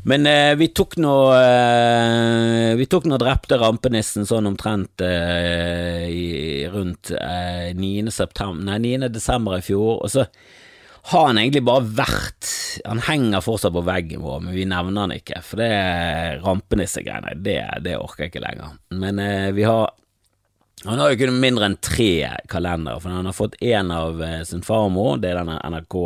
Men 0.04 0.26
eh, 0.26 0.54
vi 0.56 0.70
tok 0.72 0.96
nå 0.96 1.14
eh, 1.36 2.70
Vi 2.78 2.86
tok 2.88 3.04
nå 3.10 3.18
drepte 3.20 3.58
rampenissen 3.60 4.24
sånn 4.28 4.48
omtrent 4.48 5.02
eh, 5.04 6.06
i, 6.08 6.30
rundt 6.72 7.12
9. 7.12 7.18
Eh, 7.76 8.08
september, 8.14 8.64
nei, 8.64 8.78
9. 8.96 9.10
desember 9.12 9.58
i 9.58 9.64
fjor, 9.64 10.00
og 10.00 10.12
så 10.12 10.24
har 11.10 11.26
han 11.30 11.38
egentlig 11.40 11.62
bare 11.64 11.86
vært 11.96 12.48
Han 12.84 13.00
henger 13.06 13.44
fortsatt 13.44 13.72
på 13.72 13.84
veggen 13.84 14.24
vår, 14.24 14.42
men 14.44 14.56
vi 14.56 14.66
nevner 14.68 15.06
han 15.06 15.14
ikke, 15.16 15.40
for 15.44 15.60
det 15.60 15.70
rampenissegreiene, 16.44 17.34
det, 17.44 17.60
det 17.84 17.96
orker 17.98 18.26
jeg 18.26 18.34
ikke 18.34 18.44
lenger. 18.44 18.76
Men 19.00 19.20
eh, 19.22 19.48
vi 19.56 19.66
har 19.68 19.90
han 20.84 20.96
har 20.96 21.10
jo 21.10 21.18
ikke 21.18 21.34
mindre 21.34 21.66
enn 21.68 21.76
tre 21.84 22.12
kalendere, 22.48 23.02
for 23.02 23.12
han 23.12 23.26
har 23.28 23.36
fått 23.36 23.58
én 23.60 23.90
av 23.92 24.22
eh, 24.24 24.40
sin 24.48 24.64
farmor, 24.64 25.18
det 25.20 25.34
er 25.34 25.42
denne 25.42 25.58
NRK 25.74 25.96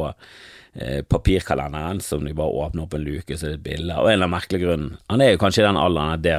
Eh, 0.75 1.03
papirkalenderen 1.07 2.01
som 2.03 2.25
de 2.27 2.35
bare 2.35 2.51
åpner 2.51 2.83
opp 2.83 2.95
en 2.97 3.05
luke, 3.07 3.37
så 3.39 3.47
er 3.47 3.55
det 3.55 3.61
et 3.61 3.67
bilde. 3.69 3.95
Og 3.95 4.09
en 4.09 4.17
eller 4.17 4.27
annen 4.27 4.35
merkelig 4.35 4.63
grunn 4.65 4.87
Han 5.13 5.23
er 5.23 5.35
jo 5.35 5.41
kanskje 5.45 5.63
i 5.63 5.67
den 5.69 5.79
alderen 5.79 6.17
at 6.17 6.25
det, 6.25 6.39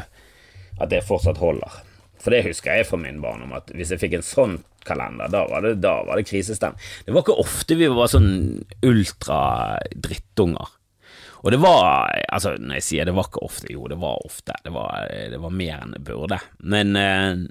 at 0.76 0.92
det 0.92 1.06
fortsatt 1.08 1.40
holder. 1.40 1.82
For 2.20 2.34
det 2.34 2.44
husker 2.48 2.76
jeg 2.76 2.88
fra 2.90 3.00
min 3.00 3.22
barndom, 3.24 3.54
at 3.56 3.70
hvis 3.72 3.94
jeg 3.94 4.02
fikk 4.02 4.18
en 4.18 4.26
sånn 4.26 4.58
kalender, 4.86 5.30
da 5.32 5.46
var 5.48 5.64
det, 5.64 5.78
det 5.80 6.26
krisestem. 6.28 6.76
Det 7.06 7.14
var 7.14 7.24
ikke 7.24 7.38
ofte 7.42 7.78
vi 7.80 7.88
var 7.88 8.10
sånn 8.12 8.34
ultra-drittunger. 8.86 10.74
Og 11.46 11.54
det 11.54 11.60
var 11.62 12.10
Altså, 12.34 12.56
når 12.58 12.80
jeg 12.82 12.86
sier 12.90 13.08
det 13.08 13.14
var 13.16 13.30
ikke 13.30 13.46
ofte, 13.46 13.70
jo, 13.72 13.86
det 13.88 14.00
var 14.02 14.20
ofte. 14.26 14.56
Det 14.66 14.74
var, 14.74 15.06
det 15.32 15.40
var 15.40 15.54
mer 15.54 15.78
enn 15.80 15.96
det 15.96 16.04
burde. 16.04 16.42
Men 16.66 16.98
Eh, 17.00 17.46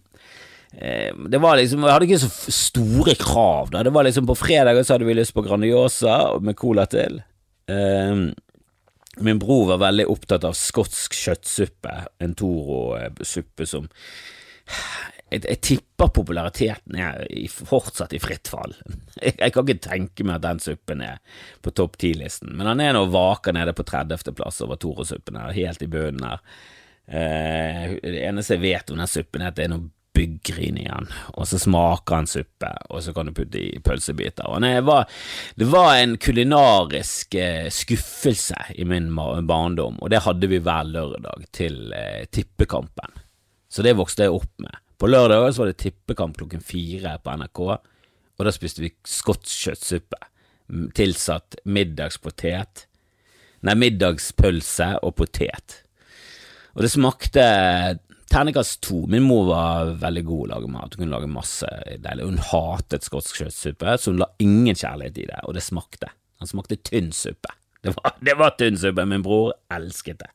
det 0.74 1.38
var 1.38 1.56
liksom, 1.56 1.84
Jeg 1.86 1.94
hadde 1.94 2.06
ikke 2.08 2.24
så 2.24 2.52
store 2.52 3.14
krav. 3.14 3.70
da 3.70 3.84
Det 3.86 3.92
var 3.94 4.04
liksom 4.04 4.26
På 4.26 4.34
fredag 4.34 4.80
så 4.84 4.96
hadde 4.96 5.06
vi 5.06 5.14
lyst 5.14 5.34
på 5.34 5.44
Grandiosa 5.46 6.38
med 6.42 6.56
cola 6.58 6.86
til. 6.90 7.20
Uh, 7.70 8.32
min 9.22 9.38
bror 9.38 9.68
var 9.70 9.78
veldig 9.78 10.06
opptatt 10.10 10.44
av 10.44 10.56
skotsk 10.58 11.14
kjøttsuppe, 11.14 11.92
en 12.18 12.34
Toro-suppe 12.34 13.66
som 13.68 13.86
jeg, 15.30 15.42
jeg, 15.44 15.58
tipper 15.64 16.10
populariteten 16.14 16.98
er 16.98 17.24
i, 17.30 17.46
fortsatt 17.48 18.14
i 18.16 18.20
fritt 18.22 18.50
fall. 18.50 18.74
Jeg, 19.20 19.36
jeg, 19.42 19.54
kan 19.54 19.66
ikke 19.66 19.86
tenke 19.86 20.26
meg 20.26 20.38
at 20.38 20.46
den 20.46 20.62
suppen 20.62 21.02
er 21.04 21.42
på 21.62 21.72
topp 21.74 21.98
ti-listen, 22.02 22.52
men 22.56 22.70
han 22.70 22.82
er 22.82 22.94
nå 22.96 23.04
vaker 23.12 23.56
nede 23.56 23.74
på 23.76 23.86
30.-plass 23.86 24.62
over 24.66 24.80
Toro-suppen 24.80 25.40
helt 25.56 25.84
i 25.84 25.90
bunnen 25.90 26.26
her. 26.26 26.42
Uh, 27.04 27.98
det 28.00 28.22
eneste 28.24 28.56
jeg 28.56 28.64
vet 28.64 28.90
om 28.90 29.00
den 29.00 29.10
suppen, 29.10 29.44
er 29.44 29.52
at 29.52 29.58
det 29.58 29.68
er 29.68 29.76
noe 29.76 29.90
bygger 30.14 30.60
inn 30.62 30.78
igjen, 30.78 31.08
og 31.34 31.48
så 31.50 31.58
smaker 31.58 32.20
han 32.20 32.28
suppe, 32.30 32.70
og 32.90 33.02
så 33.02 33.14
kan 33.16 33.28
du 33.28 33.34
putte 33.34 33.60
i 33.60 33.80
pølsebiter. 33.82 34.46
Og 34.46 34.62
det 34.62 34.84
var, 34.86 35.08
det 35.58 35.68
var 35.70 35.96
en 35.98 36.14
kulinarisk 36.22 37.34
eh, 37.40 37.66
skuffelse 37.74 38.70
i 38.78 38.86
min 38.88 39.10
barndom, 39.48 39.98
og 39.98 40.12
det 40.12 40.22
hadde 40.26 40.50
vi 40.52 40.62
hver 40.62 40.86
lørdag 40.90 41.48
til 41.54 41.92
eh, 41.96 42.24
tippekampen. 42.30 43.18
Så 43.68 43.82
det 43.82 43.96
vokste 43.98 44.28
jeg 44.28 44.36
opp 44.36 44.52
med. 44.62 44.78
På 45.00 45.10
lørdag 45.10 45.50
var 45.58 45.70
det 45.70 45.80
tippekamp 45.82 46.38
klokken 46.38 46.62
fire 46.62 47.18
på 47.18 47.34
NRK, 47.34 47.64
og 48.34 48.46
da 48.46 48.54
spiste 48.54 48.82
vi 48.84 48.94
skotskjøttsuppe 49.08 50.22
tilsatt 50.94 51.58
middagspotet. 51.64 52.86
nei, 53.64 53.74
middagspølse 53.80 54.90
og 55.02 55.14
potet. 55.16 55.82
Og 56.74 56.82
det 56.84 56.90
smakte 56.92 57.44
terningkast 58.34 58.80
to. 58.80 59.06
Min 59.06 59.22
mor 59.22 59.46
var 59.46 59.92
veldig 60.02 60.22
god 60.26 60.44
å 60.44 60.50
lage 60.54 60.70
mat. 60.72 60.94
Hun 60.94 61.04
kunne 61.04 61.14
lage 61.14 61.30
masse 61.30 61.68
deilig. 62.02 62.26
Hun 62.26 62.40
hatet 62.50 63.06
skotsk 63.06 63.38
kjøttsuppe, 63.38 63.94
så 63.98 64.10
hun 64.10 64.22
la 64.22 64.30
ingen 64.42 64.74
kjærlighet 64.74 65.20
i 65.22 65.26
det, 65.30 65.42
og 65.46 65.54
det 65.54 65.62
smakte. 65.62 66.10
Han 66.42 66.50
smakte 66.50 66.80
tynn 66.82 67.12
suppe. 67.14 67.52
Det 67.84 67.94
var, 67.94 68.16
det 68.26 68.34
var 68.40 68.56
tynn 68.58 68.78
suppe. 68.80 69.06
Min 69.06 69.22
bror 69.22 69.52
elsket 69.74 70.24
det. 70.24 70.32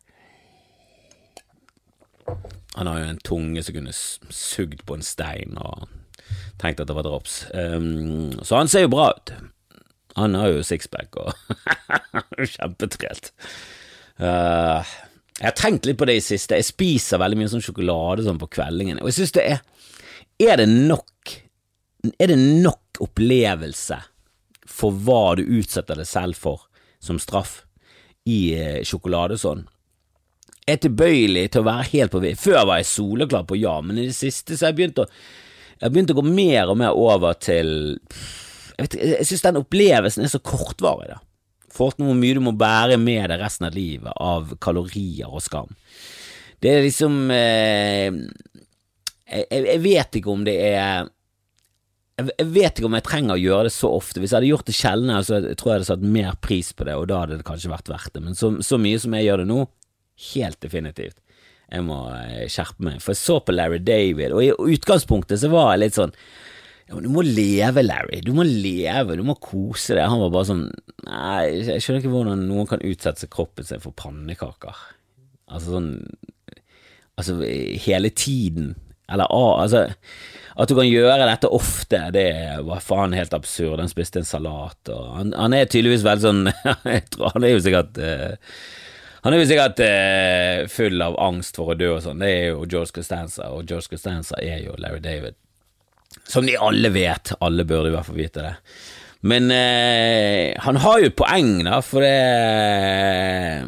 Han 2.78 2.88
har 2.88 3.02
jo 3.02 3.10
en 3.10 3.24
tunge 3.26 3.64
som 3.66 3.76
kunne 3.76 3.96
sugd 3.96 4.86
på 4.88 4.96
en 4.96 5.04
stein 5.04 5.58
og 5.60 5.90
tenkt 6.62 6.80
at 6.80 6.88
det 6.88 6.96
var 6.96 7.08
drops. 7.08 7.42
Um, 7.52 8.32
så 8.46 8.62
han 8.62 8.72
ser 8.72 8.86
jo 8.86 8.94
bra 8.94 9.10
ut. 9.18 9.34
Han 10.20 10.38
har 10.40 10.54
jo 10.54 10.64
sixpack 10.64 11.20
og 11.20 11.34
kjempetrent. 12.56 13.34
Uh, 14.20 14.88
jeg 15.40 15.48
har 15.48 15.56
tenkt 15.56 15.88
litt 15.88 15.98
på 16.00 16.08
det 16.10 16.18
i 16.20 16.24
siste. 16.24 16.58
Jeg 16.60 16.68
spiser 16.68 17.22
veldig 17.22 17.40
mye 17.40 17.52
sånn 17.52 17.64
sjokolade 17.64 18.26
sånn 18.26 18.42
på 18.42 18.50
kveldingen, 18.58 19.00
og 19.00 19.08
jeg 19.08 19.22
synes 19.22 19.36
det 19.38 19.46
er 19.54 19.62
Er 20.40 20.58
det 20.60 20.68
nok 20.68 21.36
Er 22.20 22.28
det 22.32 22.38
nok 22.40 23.00
opplevelse 23.00 24.00
for 24.70 24.92
hva 24.92 25.36
du 25.36 25.44
utsetter 25.44 25.98
deg 26.00 26.08
selv 26.08 26.38
for 26.40 26.68
som 27.04 27.18
straff 27.20 27.66
i 28.28 28.54
eh, 28.56 28.84
sjokolade 28.88 29.36
sånn? 29.40 29.66
Jeg 30.68 30.78
er 30.78 30.82
tilbøyelig 30.84 31.46
til 31.52 31.64
å 31.64 31.68
være 31.68 31.88
helt 31.92 32.14
på 32.14 32.22
vei. 32.24 32.34
Før 32.38 32.68
var 32.70 32.80
jeg 32.80 32.88
soleklar 32.92 33.48
på 33.50 33.58
ja, 33.60 33.74
men 33.82 33.98
i 33.98 34.06
det 34.08 34.16
siste 34.16 34.56
så 34.56 34.68
har 34.68 34.74
jeg 34.74 34.80
begynt 34.80 35.02
å 35.04 35.08
Jeg 35.08 35.86
har 35.86 35.96
begynt 35.96 36.12
å 36.12 36.18
gå 36.20 36.26
mer 36.28 36.72
og 36.72 36.78
mer 36.80 37.00
over 37.00 37.34
til 37.40 37.72
Jeg, 38.76 38.84
vet, 38.84 39.00
jeg 39.00 39.28
synes 39.32 39.48
den 39.48 39.64
opplevelsen 39.64 40.24
er 40.24 40.32
så 40.32 40.44
kortvarig, 40.44 41.16
da 41.16 41.20
til 41.74 42.08
hvor 42.10 42.18
mye 42.18 42.38
du 42.38 42.42
må 42.44 42.56
bære 42.58 42.98
med 43.02 43.30
deg 43.32 43.42
resten 43.42 43.70
av 43.70 43.78
livet 43.78 44.14
av 44.16 44.56
kalorier 44.64 45.30
og 45.30 45.44
skam. 45.46 45.72
Det 46.60 46.74
er 46.74 46.84
liksom 46.84 47.30
eh, 47.32 48.10
jeg, 49.30 49.64
jeg, 49.64 49.80
vet 49.84 50.20
ikke 50.20 50.34
om 50.34 50.44
det 50.48 50.58
er 50.72 51.08
jeg 52.20 52.50
vet 52.52 52.80
ikke 52.80 52.90
om 52.90 52.98
jeg 52.98 53.06
trenger 53.08 53.38
å 53.38 53.40
gjøre 53.40 53.70
det 53.70 53.72
så 53.72 53.94
ofte. 53.96 54.20
Hvis 54.20 54.34
jeg 54.34 54.42
hadde 54.42 54.50
gjort 54.50 54.68
det 54.68 54.76
sjeldnere, 54.76 55.24
så 55.24 55.38
jeg 55.38 55.56
tror 55.60 55.72
jeg 55.72 55.78
hadde 55.78 55.88
satt 55.88 56.02
mer 56.18 56.36
pris 56.44 56.74
på 56.76 56.84
det, 56.88 56.98
og 57.00 57.08
da 57.08 57.22
hadde 57.22 57.38
det 57.40 57.48
kanskje 57.48 57.72
vært 57.72 57.92
verdt 57.92 58.12
det. 58.18 58.24
Men 58.26 58.36
så, 58.36 58.52
så 58.66 58.80
mye 58.82 59.00
som 59.00 59.16
jeg 59.16 59.30
gjør 59.30 59.44
det 59.44 59.48
nå, 59.48 59.60
helt 60.34 60.60
definitivt. 60.66 61.16
Jeg 61.70 61.86
må 61.86 62.02
eh, 62.12 62.44
skjerpe 62.52 62.84
meg. 62.84 63.00
For 63.04 63.16
jeg 63.16 63.22
så 63.22 63.38
på 63.46 63.56
Larry 63.56 63.80
David, 63.80 64.36
og 64.36 64.44
i 64.44 64.76
utgangspunktet 64.76 65.40
så 65.40 65.52
var 65.54 65.72
jeg 65.74 65.84
litt 65.86 66.00
sånn 66.00 66.16
ja, 66.90 67.00
du 67.04 67.10
må 67.14 67.22
leve, 67.22 67.84
Larry. 67.86 68.24
Du 68.26 68.32
må 68.34 68.44
leve, 68.48 69.18
du 69.20 69.22
må 69.26 69.36
kose 69.38 69.94
deg. 69.94 70.08
Han 70.10 70.24
var 70.24 70.34
bare 70.34 70.50
sånn 70.50 70.66
Nei, 71.06 71.62
jeg 71.68 71.84
skjønner 71.84 72.02
ikke 72.02 72.14
hvordan 72.14 72.42
noen 72.50 72.70
kan 72.70 72.82
utsette 72.86 73.24
seg 73.24 73.32
kroppen 73.34 73.68
sin 73.68 73.84
for 73.84 73.94
pannekaker. 73.98 74.78
Altså 75.50 75.76
sånn 75.78 75.92
Altså 77.20 77.36
hele 77.84 78.10
tiden. 78.16 78.74
Eller 79.12 79.30
altså 79.30 79.90
At 80.56 80.70
du 80.72 80.76
kan 80.78 80.88
gjøre 80.88 81.28
dette 81.28 81.50
ofte, 81.52 82.00
det 82.16 82.30
var 82.66 82.84
faen 82.84 83.14
helt 83.18 83.36
absurd. 83.36 83.82
Han 83.82 83.92
spiste 83.92 84.22
en 84.22 84.28
salat, 84.28 84.80
og 84.92 85.10
han, 85.18 85.34
han 85.38 85.56
er 85.56 85.70
tydeligvis 85.70 86.06
veldig 86.08 86.26
sånn 86.26 86.42
han 87.36 87.46
er 87.46 87.54
jo 87.54 87.62
sikkert 87.64 88.00
uh, 88.02 88.34
han 89.24 89.36
er 89.36 89.42
jo 89.42 89.50
sikkert 89.50 89.82
uh, 89.84 90.66
full 90.72 91.04
av 91.04 91.20
angst 91.20 91.60
for 91.60 91.74
å 91.74 91.78
dø 91.80 91.94
og 91.98 92.02
sånn. 92.06 92.24
Det 92.24 92.32
er 92.32 92.44
jo 92.54 92.66
George 92.66 92.96
Costanza, 92.96 93.52
og 93.52 93.68
George 93.68 93.92
Costanza 93.92 94.40
er 94.40 94.64
jo 94.64 94.78
Larry 94.80 95.04
David. 95.04 95.36
Som 96.30 96.46
de 96.46 96.58
alle 96.58 96.90
vet, 96.94 97.34
alle 97.42 97.66
burde 97.66 97.92
i 97.92 97.94
hvert 97.96 98.08
fall 98.08 98.20
vite 98.20 98.46
det. 98.46 98.56
Men 99.20 99.52
eh, 99.52 100.56
han 100.64 100.80
har 100.80 101.02
jo 101.04 101.10
poeng, 101.12 101.58
da, 101.68 101.82
for 101.84 102.06
det 102.06 103.66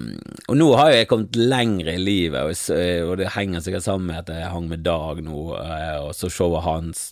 Og 0.47 0.55
nå 0.55 0.67
har 0.79 0.93
jo 0.93 0.99
jeg 1.01 1.09
kommet 1.11 1.35
lenger 1.35 1.89
i 1.91 1.97
livet, 1.99 2.39
og, 2.39 2.77
og 3.09 3.17
det 3.19 3.33
henger 3.35 3.63
sikkert 3.63 3.83
sammen 3.83 4.07
med 4.13 4.21
at 4.21 4.31
jeg 4.31 4.53
hang 4.53 4.69
med 4.71 4.85
Dag 4.87 5.19
nå, 5.25 5.41
eh, 5.59 5.97
og 6.05 6.13
så 6.15 6.31
showet 6.31 6.63
hans. 6.63 7.09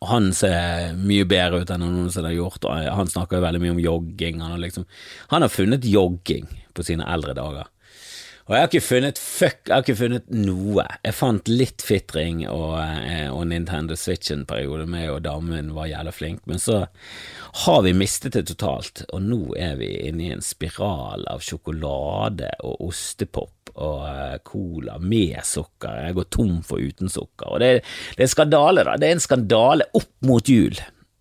Og 0.00 0.08
han 0.10 0.32
ser 0.34 0.96
mye 0.98 1.26
bedre 1.28 1.60
ut 1.62 1.70
enn 1.70 1.84
han 1.84 1.92
noensinne 1.94 2.32
har 2.32 2.38
gjort, 2.40 2.64
og 2.66 2.88
han 2.96 3.12
snakker 3.12 3.38
jo 3.38 3.44
veldig 3.44 3.60
mye 3.62 3.76
om 3.76 3.84
jogging. 3.84 4.40
Han 4.42 4.56
har, 4.56 4.62
liksom, 4.64 4.88
han 5.30 5.44
har 5.44 5.52
funnet 5.52 5.86
jogging 5.86 6.48
på 6.74 6.86
sine 6.86 7.06
eldre 7.06 7.36
dager. 7.38 7.68
Og 8.48 8.56
jeg 8.56 8.62
har 8.62 8.70
ikke 8.70 8.82
funnet 8.82 9.20
fuck, 9.22 9.60
jeg 9.68 9.72
har 9.72 9.84
ikke 9.84 9.98
funnet 10.00 10.30
noe. 10.34 10.82
Jeg 11.06 11.14
fant 11.14 11.50
litt 11.50 11.82
fitring 11.86 12.40
og, 12.50 12.74
eh, 12.82 13.28
og 13.30 13.44
Nintendo 13.52 13.94
Switch 13.98 14.32
en 14.34 14.42
periode 14.50 14.88
med, 14.90 15.06
og 15.12 15.22
damen 15.22 15.70
var 15.76 15.86
jævla 15.86 16.10
flink, 16.14 16.40
men 16.50 16.58
så 16.58 16.80
har 17.62 17.82
vi 17.86 17.94
mistet 17.94 18.34
det 18.34 18.48
totalt, 18.50 19.04
og 19.14 19.22
nå 19.22 19.54
er 19.54 19.76
vi 19.78 19.92
inne 20.08 20.24
i 20.26 20.32
en 20.34 20.42
spiral 20.42 21.22
av 21.30 21.44
sjokolade 21.46 22.50
og 22.66 22.82
ostepop 22.88 23.70
og 23.76 24.00
eh, 24.10 24.38
cola 24.44 24.98
med 24.98 25.38
sukker. 25.46 26.08
Jeg 26.08 26.16
går 26.18 26.30
tom 26.34 26.56
for 26.66 26.82
uten 26.82 27.12
sukker, 27.12 27.46
og 27.46 27.62
det, 27.62 27.70
det 28.16 28.24
er 28.24 28.26
en 28.26 28.34
skandale, 28.34 28.86
da. 28.88 28.96
Det 28.98 29.06
er 29.06 29.20
en 29.20 29.22
skandale 29.28 29.86
opp 29.94 30.10
mot 30.26 30.50
jul. 30.50 30.74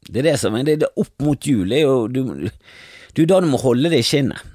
Det 0.09 0.23
er 0.23 0.31
det 0.31 0.39
som 0.41 0.57
er 0.57 0.65
det, 0.65 0.81
er 0.81 1.05
opp 1.05 1.21
mot 1.21 1.45
jul. 1.45 1.69
Det 1.69 1.83
er 1.83 1.85
jo 1.85 2.07
du, 2.09 2.49
du 3.13 3.23
da 3.29 3.39
du 3.43 3.47
må 3.51 3.61
holde 3.61 3.93
det 3.93 4.01
i 4.01 4.09
skinnet 4.09 4.50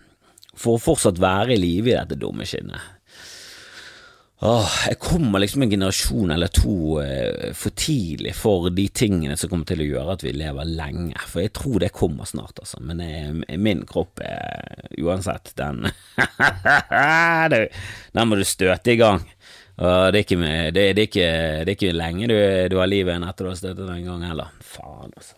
for 0.56 0.76
å 0.76 0.82
fortsatt 0.82 1.20
være 1.22 1.54
i 1.54 1.60
live 1.60 1.92
i 1.92 1.98
dette 1.98 2.18
dumme 2.20 2.46
skinnet. 2.48 2.92
Åh, 4.44 4.72
jeg 4.90 4.98
kommer 5.00 5.40
liksom 5.40 5.62
en 5.64 5.70
generasjon 5.70 6.30
eller 6.34 6.50
to 6.52 6.98
eh, 7.00 7.54
for 7.56 7.72
tidlig 7.72 8.34
for 8.36 8.68
de 8.68 8.84
tingene 8.92 9.32
som 9.40 9.48
kommer 9.48 9.64
til 9.70 9.80
å 9.80 9.86
gjøre 9.86 10.16
at 10.18 10.24
vi 10.26 10.34
lever 10.36 10.68
lenge, 10.76 11.16
for 11.24 11.40
jeg 11.40 11.54
tror 11.56 11.80
det 11.80 11.88
kommer 11.96 12.28
snart, 12.28 12.60
altså, 12.60 12.82
men 12.84 13.00
jeg, 13.00 13.32
min 13.56 13.86
kropp 13.88 14.20
er 14.20 14.90
uansett, 15.00 15.54
den 15.56 15.88
Den 18.12 18.28
må 18.28 18.36
du 18.36 18.44
støte 18.44 18.92
i 18.92 19.00
gang. 19.00 19.24
Og 19.76 20.12
det 20.12 20.20
er 20.20 20.22
ikke, 20.24 20.38
det, 20.42 20.84
det 20.96 21.02
er 21.02 21.08
ikke, 21.08 21.32
det 21.64 21.72
er 21.72 21.74
ikke 21.74 21.96
lenge 21.96 22.28
du, 22.28 22.36
du 22.72 22.78
har 22.80 22.92
livet 22.92 23.14
igjen 23.14 23.26
etter 23.28 23.44
du 23.48 23.52
har 23.54 23.58
støtet 23.60 23.88
den 23.88 24.04
gang 24.04 24.28
heller. 24.28 24.52
Faen, 24.60 25.16
altså. 25.16 25.36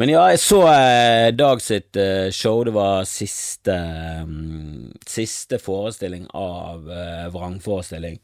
Men 0.00 0.10
ja, 0.10 0.24
jeg 0.32 0.40
så 0.42 0.60
eh, 0.72 1.28
Dag 1.36 1.60
sitt 1.62 1.96
eh, 2.00 2.26
show. 2.34 2.64
Det 2.66 2.74
var 2.74 3.06
siste, 3.06 3.74
um, 4.26 4.90
siste 5.06 5.60
forestilling 5.62 6.26
av 6.34 6.88
eh, 6.90 7.26
vrangforestilling. 7.34 8.18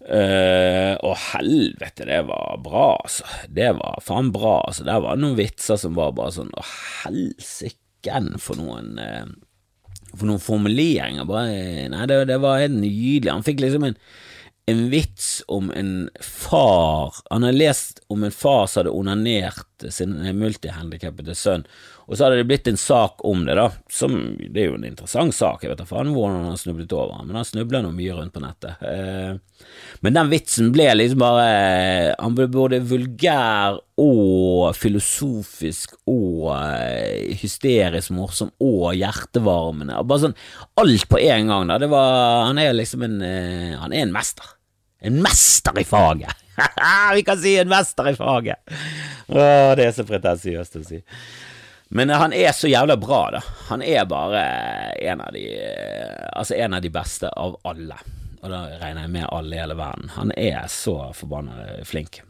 Uh, 0.00 0.96
og 1.04 1.12
helvete, 1.34 2.06
det 2.08 2.22
var 2.24 2.56
bra, 2.64 2.94
altså. 3.04 3.26
Det 3.52 3.68
var 3.76 4.00
faen 4.02 4.30
bra, 4.32 4.54
altså. 4.64 4.86
Der 4.88 5.02
var 5.04 5.20
noen 5.20 5.36
vitser 5.38 5.76
som 5.78 5.92
var 5.98 6.14
bare 6.16 6.32
sånn 6.38 6.48
Å, 6.56 6.64
helsiken 7.02 8.30
for 8.40 8.56
noen 8.58 8.96
uh, 8.96 9.28
For 10.16 10.24
noen 10.24 10.42
formuleringer. 10.42 11.28
Bare 11.28 11.86
Nei, 11.92 12.08
det, 12.08 12.22
det 12.32 12.40
var 12.42 12.64
helt 12.64 12.80
nydelig. 12.80 13.30
Han 13.30 13.46
fikk 13.46 13.60
liksom 13.62 13.86
en 13.90 13.98
en 14.70 14.86
vits 14.92 15.28
om 15.50 15.70
en 15.76 16.08
far 16.20 17.14
Han 17.30 17.46
har 17.46 17.52
lest 17.52 18.00
om 18.08 18.24
en 18.24 18.34
far 18.34 18.66
som 18.66 18.80
hadde 18.80 18.94
onanert 18.96 19.66
sin 19.88 20.12
multihandikappede 20.36 21.34
sønn, 21.34 21.62
og 22.10 22.16
så 22.16 22.26
hadde 22.26 22.40
det 22.40 22.48
blitt 22.50 22.68
en 22.68 22.76
sak 22.80 23.22
om 23.24 23.44
det, 23.46 23.54
da, 23.56 23.68
som 23.90 24.16
Det 24.40 24.64
er 24.64 24.72
jo 24.72 24.78
en 24.80 24.88
interessant 24.88 25.34
sak, 25.34 25.62
jeg 25.62 25.72
vet 25.72 25.80
da 25.80 25.86
faen 25.88 26.10
hvordan 26.12 26.48
han 26.50 26.58
snublet 26.58 26.92
over 26.92 27.20
han, 27.20 27.28
men 27.28 27.38
han 27.38 27.46
snubler 27.46 27.84
nå 27.84 27.92
mye 27.94 28.16
rundt 28.16 28.34
på 28.34 28.42
nettet. 28.42 28.82
Eh, 28.82 29.38
men 30.04 30.16
den 30.16 30.30
vitsen 30.32 30.70
ble 30.74 30.88
liksom 30.96 31.20
bare 31.20 32.14
Han 32.18 32.36
ble 32.36 32.48
både 32.50 32.80
vulgær 32.90 33.78
og 34.00 34.72
filosofisk 34.78 35.98
og 36.08 36.48
eh, 36.56 37.36
hysterisk 37.40 38.14
morsom 38.16 38.50
og 38.64 38.94
hjertevarmende. 38.96 39.98
Bare 40.02 40.24
sånn 40.24 40.38
alt 40.80 41.08
på 41.10 41.20
en 41.20 41.52
gang, 41.52 41.68
da. 41.68 41.76
Det 41.82 41.90
var 41.92 42.48
Han 42.48 42.60
er 42.62 42.72
liksom 42.76 43.04
en 43.06 43.20
eh, 43.22 43.76
Han 43.80 43.92
er 43.92 44.06
en 44.06 44.16
mester. 44.16 44.56
En 45.00 45.22
mester 45.22 45.80
i 45.80 45.84
faget! 45.84 46.32
Vi 47.14 47.22
kan 47.24 47.38
si 47.40 47.54
en 47.58 47.70
mester 47.70 48.10
i 48.10 48.16
faget! 48.16 48.60
Å, 49.30 49.44
det 49.78 49.86
er 49.86 49.94
så 49.96 50.04
pretensiøst 50.08 50.80
å 50.80 50.84
si. 50.84 51.00
Men 51.90 52.12
han 52.14 52.34
er 52.36 52.52
så 52.54 52.68
jævla 52.70 52.94
bra, 53.00 53.22
da. 53.34 53.40
Han 53.70 53.82
er 53.82 54.04
bare 54.06 54.42
en 55.02 55.22
av 55.24 55.32
de 55.34 55.42
Altså 56.36 56.54
en 56.54 56.76
av 56.76 56.84
de 56.84 56.90
beste 56.94 57.28
av 57.28 57.56
alle. 57.66 57.96
Og 58.40 58.52
da 58.52 58.60
regner 58.80 59.06
jeg 59.06 59.14
med 59.16 59.26
alle 59.26 59.56
i 59.56 59.60
hele 59.60 59.76
verden. 59.78 60.12
Han 60.14 60.30
er 60.38 60.68
så 60.70 60.96
forbanna 61.16 61.82
flink. 61.88 62.20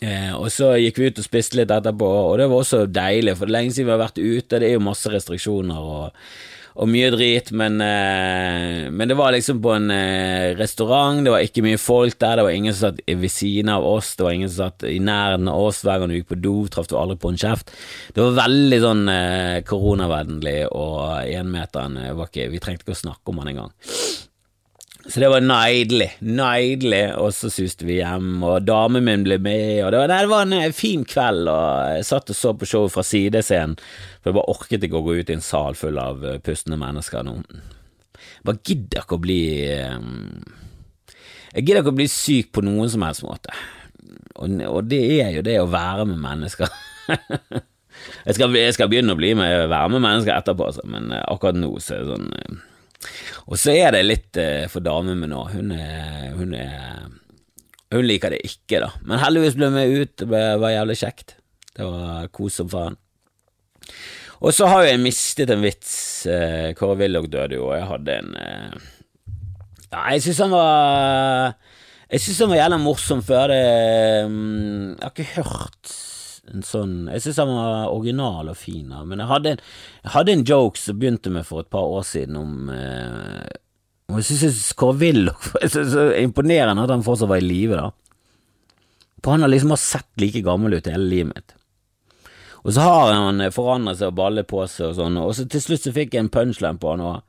Eh, 0.00 0.32
og 0.34 0.48
så 0.50 0.72
gikk 0.80 0.98
vi 0.98 1.10
ut 1.12 1.20
og 1.20 1.26
spiste 1.26 1.60
litt 1.60 1.70
etterpå, 1.70 2.08
og 2.08 2.34
det 2.40 2.48
var 2.50 2.64
også 2.64 2.82
deilig, 2.90 3.36
for 3.36 3.46
det 3.46 3.52
er 3.52 3.58
lenge 3.58 3.74
siden 3.76 3.88
vi 3.90 3.94
har 3.94 4.02
vært 4.02 4.18
ute. 4.18 4.58
Det 4.58 4.68
er 4.68 4.74
jo 4.74 4.84
masse 4.84 5.12
restriksjoner 5.12 5.88
og 5.92 6.26
og 6.72 6.88
mye 6.88 7.10
drit, 7.12 7.50
men, 7.52 7.76
eh, 7.84 8.88
men, 8.90 9.08
det 9.10 9.16
var 9.18 9.34
liksom 9.34 9.60
på 9.64 9.74
en 9.74 9.90
eh, 9.92 10.54
restaurant, 10.56 11.20
det 11.24 11.34
var 11.34 11.44
ikke 11.44 11.64
mye 11.66 11.80
folk 11.80 12.16
der, 12.16 12.38
det 12.40 12.46
var 12.46 12.56
ingen 12.56 12.74
som 12.74 12.90
satt 12.92 13.02
ved 13.06 13.32
siden 13.32 13.72
av 13.72 13.86
oss, 13.86 14.14
det 14.16 14.26
var 14.26 14.36
ingen 14.36 14.50
som 14.50 14.70
satt 14.70 14.86
i 14.88 14.98
nærheten 15.02 15.50
av 15.52 15.68
oss 15.68 15.82
hver 15.84 16.00
gang 16.00 16.12
du 16.12 16.16
gikk 16.16 16.32
på 16.32 16.40
do, 16.40 16.56
traff 16.72 16.88
du 16.88 16.96
aldri 16.96 17.18
på 17.20 17.32
en 17.32 17.40
kjeft. 17.44 17.72
Det 18.14 18.24
var 18.24 18.40
veldig 18.40 18.82
sånn 18.86 19.06
eh, 19.12 19.60
koronavennlig, 19.68 20.58
og 20.72 21.28
énmeteren 21.28 22.00
var 22.16 22.30
ikke 22.30 22.50
Vi 22.52 22.60
trengte 22.62 22.86
ikke 22.86 22.96
å 22.96 23.02
snakke 23.04 23.32
om 23.32 23.42
han 23.42 23.52
engang. 23.52 23.74
Så 25.12 25.20
det 25.20 25.28
var 25.28 25.42
nydelig, 25.44 26.06
nydelig, 26.24 27.02
og 27.20 27.34
så 27.36 27.50
suste 27.52 27.84
vi 27.84 27.98
hjem, 27.98 28.38
og 28.48 28.64
damen 28.64 29.04
min 29.04 29.26
ble 29.26 29.36
med, 29.44 29.82
og 29.84 29.90
det 29.92 29.98
var, 30.00 30.08
nei, 30.08 30.20
det 30.24 30.30
var 30.30 30.46
en 30.46 30.54
eh, 30.56 30.72
fin 30.72 31.02
kveld, 31.04 31.50
og 31.52 31.98
jeg 31.98 32.06
satt 32.08 32.32
og 32.32 32.38
så 32.38 32.52
på 32.56 32.68
showet 32.70 32.94
fra 32.94 33.04
sidescenen, 33.04 33.74
for 34.22 34.30
jeg 34.30 34.38
bare 34.38 34.54
orket 34.54 34.86
ikke 34.88 35.02
å 35.02 35.04
gå 35.04 35.18
ut 35.18 35.34
i 35.34 35.36
en 35.36 35.44
sal 35.44 35.76
full 35.76 36.00
av 36.00 36.24
eh, 36.24 36.38
pustende 36.40 36.80
mennesker 36.80 37.28
nå. 37.28 37.36
Jeg 37.42 38.48
bare 38.48 38.64
gidder 38.64 39.04
ikke 39.04 39.18
å 39.18 39.22
bli 39.26 39.38
Jeg 39.68 41.60
gidder 41.60 41.82
ikke 41.82 41.92
å 41.92 42.00
bli 42.00 42.08
syk 42.08 42.48
på 42.56 42.64
noen 42.64 42.88
som 42.96 43.04
helst 43.04 43.28
måte, 43.28 43.52
og, 44.40 44.58
og 44.72 44.82
det 44.88 45.04
er 45.20 45.36
jo 45.36 45.44
det 45.44 45.60
å 45.60 45.68
være 45.76 46.08
med 46.08 46.24
mennesker. 46.24 46.72
jeg, 48.24 48.32
skal, 48.40 48.48
jeg 48.64 48.80
skal 48.80 48.88
begynne 48.88 49.12
å 49.12 49.20
bli 49.20 49.36
med, 49.36 49.68
være 49.68 49.92
med 49.92 50.08
mennesker 50.08 50.38
etterpå, 50.40 50.72
altså, 50.72 50.88
men 50.88 51.12
akkurat 51.20 51.60
nå 51.60 51.74
så 51.76 52.00
er 52.00 52.06
det 52.06 52.14
sånn 52.16 52.62
og 53.48 53.58
så 53.58 53.74
er 53.74 53.96
det 53.96 54.06
litt 54.06 54.40
eh, 54.40 54.68
for 54.72 54.84
damen 54.84 55.20
min 55.20 55.34
òg. 55.36 55.56
Hun, 55.56 55.72
hun, 56.38 56.56
hun 57.92 58.06
liker 58.06 58.34
det 58.34 58.42
ikke, 58.46 58.82
da. 58.84 58.92
Men 59.04 59.22
heldigvis 59.22 59.58
ble 59.58 59.70
vi 59.74 60.02
ut. 60.04 60.16
Det 60.22 60.28
var 60.62 60.74
jævlig 60.76 60.98
kjekt. 61.02 61.36
Det 61.72 61.88
var 61.88 62.28
kos 62.34 62.60
som 62.60 62.70
faen. 62.72 62.98
Og 64.42 64.50
så 64.54 64.66
har 64.66 64.86
jeg 64.86 65.02
mistet 65.02 65.52
en 65.54 65.62
vits. 65.62 65.92
Eh, 66.26 66.72
Kåre 66.78 66.98
Willoch 66.98 67.28
døde 67.30 67.58
jo, 67.58 67.68
og 67.70 67.76
jeg 67.78 67.88
hadde 67.90 68.18
en 68.22 68.32
eh, 68.38 68.88
Ja, 69.92 70.06
jeg 70.14 70.22
syns 70.24 70.40
han 70.40 70.54
var 70.54 71.52
Jeg 72.08 72.22
syns 72.24 72.40
han 72.42 72.50
var 72.52 72.60
jævla 72.62 72.78
morsom 72.80 73.20
før 73.26 73.52
det 73.52 73.60
mm, 74.32 74.86
Jeg 74.96 75.04
har 75.04 75.12
ikke 75.12 75.28
hørt 75.36 75.92
en 76.52 76.66
sånn 76.66 76.94
Jeg 77.12 77.24
syns 77.24 77.40
han 77.42 77.54
var 77.56 77.92
original 77.92 78.50
og 78.52 78.58
fin, 78.58 78.92
men 79.06 79.22
jeg 79.22 79.30
hadde, 79.30 79.54
en, 79.54 79.64
jeg 80.04 80.14
hadde 80.16 80.36
en 80.36 80.44
joke 80.48 80.80
som 80.80 80.98
begynte 81.00 81.32
med 81.34 81.46
for 81.48 81.64
et 81.64 81.72
par 81.72 81.88
år 81.88 82.04
siden 82.08 82.38
om 82.40 82.70
eh, 82.74 83.48
Jeg 84.18 84.28
syns 84.28 84.68
Kåre 84.78 84.98
Willoch 85.00 85.50
Så 85.74 86.10
imponerende 86.20 86.84
at 86.84 86.92
han 86.94 87.04
fortsatt 87.06 87.30
var 87.32 87.42
i 87.42 87.46
live, 87.46 87.80
da. 87.80 87.90
For 89.22 89.36
han 89.36 89.44
har 89.46 89.52
liksom 89.52 89.74
sett 89.78 90.10
like 90.20 90.42
gammel 90.42 90.74
ut 90.74 90.88
hele 90.90 91.06
livet 91.06 91.30
mitt. 91.30 91.52
Og 92.62 92.74
så 92.74 92.82
har 92.82 93.12
han 93.14 93.42
forandret 93.54 93.98
seg 93.98 94.10
og 94.10 94.18
ballet 94.18 94.48
på 94.50 94.62
seg 94.70 94.92
og 94.92 94.96
sånn, 94.98 95.18
og 95.18 95.34
så 95.34 95.46
til 95.50 95.62
slutt 95.62 95.86
så 95.86 95.92
fikk 95.94 96.14
jeg 96.14 96.24
en 96.24 96.32
punchline 96.32 96.78
på 96.82 96.92
han, 96.94 97.02
og, 97.06 97.22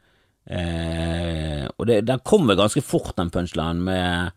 eh, 0.46 1.66
og 1.74 1.90
det, 1.90 2.04
den 2.10 2.22
kom 2.26 2.50
vel 2.50 2.60
ganske 2.60 2.84
fort, 2.86 3.16
den 3.18 3.32
punchlinen, 3.34 3.82
med 3.86 4.34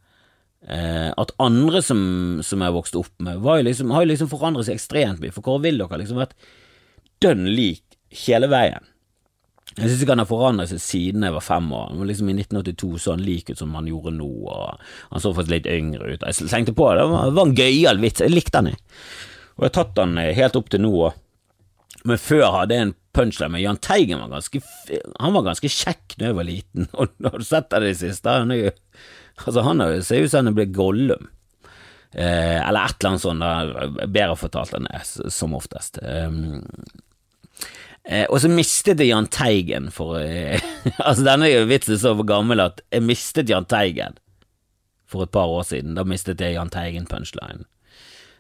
Eh, 0.64 1.11
at 1.12 1.35
andre 1.42 1.83
som, 1.85 2.01
som 2.42 2.64
jeg 2.64 2.75
vokste 2.75 3.01
opp 3.03 3.12
med, 3.23 3.45
liksom, 3.66 3.92
har 3.95 4.07
jo 4.07 4.11
liksom 4.12 4.31
forandret 4.33 4.69
seg 4.69 4.79
ekstremt 4.79 5.23
mye. 5.23 5.35
For 5.35 5.45
Kåre 5.47 5.66
Willoch 5.69 5.92
har 5.92 6.03
liksom 6.03 6.21
vært 6.21 6.37
dønn 7.23 7.47
lik 7.53 7.99
hele 8.27 8.49
veien. 8.51 8.88
Jeg 9.77 9.90
syns 9.90 10.03
ikke 10.03 10.14
han 10.14 10.23
har 10.23 10.31
forandret 10.31 10.71
seg 10.71 10.81
siden 10.81 11.27
jeg 11.27 11.35
var 11.35 11.45
fem 11.45 11.66
år. 11.69 11.90
Han 11.90 12.01
var 12.01 12.09
liksom 12.09 12.31
I 12.33 12.37
1982 12.38 12.90
så 13.03 13.12
han 13.12 13.25
lik 13.27 13.51
ut 13.53 13.61
som 13.61 13.75
han 13.77 13.88
gjorde 13.90 14.14
nå, 14.16 14.31
og 14.49 14.87
han 15.11 15.23
så 15.23 15.35
faktisk 15.37 15.53
litt 15.53 15.69
yngre 15.69 16.14
ut. 16.14 16.25
Jeg 16.25 16.49
tenkte 16.49 16.75
på 16.77 16.88
det, 16.97 17.05
var, 17.11 17.29
det 17.29 17.37
var 17.37 17.51
en 17.51 17.59
gøyal 17.59 18.01
vits, 18.01 18.25
jeg 18.25 18.33
likte 18.33 18.62
han. 18.62 18.73
Og 19.57 19.66
jeg 19.66 19.69
har 19.69 19.77
tatt 19.77 20.01
han 20.01 20.16
eh, 20.23 20.33
helt 20.38 20.57
opp 20.57 20.73
til 20.73 20.83
nå 20.85 20.92
òg. 21.11 21.21
Men 22.07 22.23
før 22.23 22.47
hadde 22.55 22.77
jeg 22.77 22.87
en 22.87 22.97
punchline 23.16 23.53
med 23.53 23.64
Jahn 23.64 23.79
Teigen 23.83 24.21
var 24.21 24.29
ganske 24.31 24.61
Han 25.19 25.33
var 25.35 25.47
ganske 25.49 25.71
kjekk 25.73 26.14
da 26.21 26.29
jeg 26.29 26.37
var 26.38 26.47
liten, 26.47 26.88
og 26.99 27.12
har 27.27 27.38
du 27.40 27.47
sett 27.47 27.71
det 27.73 27.83
i 27.83 27.88
det 27.90 28.01
siste? 28.01 28.40
Han 28.42 28.55
er 28.55 28.62
jo 28.62 28.75
Altså, 29.44 29.62
han 29.66 29.83
ser 30.03 30.25
ut 30.25 30.33
som 30.33 30.44
han 30.44 30.53
er 30.53 30.57
blitt 30.57 30.77
Gollum. 30.77 31.29
Eh, 32.16 32.68
eller 32.68 32.87
et 32.87 32.96
eller 33.01 33.11
annet 33.11 33.22
sånt, 33.22 33.42
da, 33.44 34.07
bedre 34.07 34.37
fortalt 34.40 34.77
enn 34.79 34.88
det, 34.88 35.03
som 35.35 35.57
oftest. 35.59 35.99
Um, 36.01 36.62
eh, 38.09 38.25
og 38.31 38.40
så 38.40 38.49
mistet 38.49 39.03
jeg 39.03 39.11
Jahn 39.11 39.29
Teigen 39.29 39.90
for 39.92 40.16
eh, 40.22 40.62
Altså, 41.05 41.27
denne 41.27 41.51
vitsen 41.68 41.99
er 41.99 42.01
så 42.01 42.14
gammel 42.25 42.62
at 42.64 42.81
jeg 42.94 43.05
mistet 43.05 43.53
Jahn 43.53 43.68
Teigen 43.68 44.16
for 45.07 45.27
et 45.27 45.35
par 45.35 45.53
år 45.53 45.66
siden. 45.68 45.96
Da 45.99 46.07
mistet 46.09 46.40
jeg 46.40 46.57
Jahn 46.57 46.72
Teigen-punchline. 46.72 47.66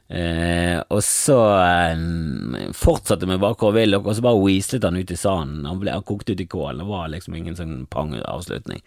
Eh, 0.08 0.78
og 0.94 1.02
så 1.02 1.40
eh, 1.66 2.70
fortsatte 2.78 3.26
vi 3.26 3.38
bare 3.42 3.58
hvor 3.58 3.74
vill, 3.74 3.98
og 3.98 4.12
så 4.14 4.24
bare 4.24 4.40
weaslet 4.40 4.86
han 4.86 4.98
ut 4.98 5.12
i 5.12 5.18
sanden. 5.18 5.66
Han, 5.66 5.82
ble, 5.82 5.94
han 5.94 6.06
kokte 6.06 6.32
ut 6.32 6.42
i 6.42 6.48
kålen, 6.48 6.80
det 6.80 6.88
var 6.88 7.10
liksom 7.12 7.36
ingen 7.36 7.58
sånn 7.58 7.82
pang-avslutning. 7.92 8.80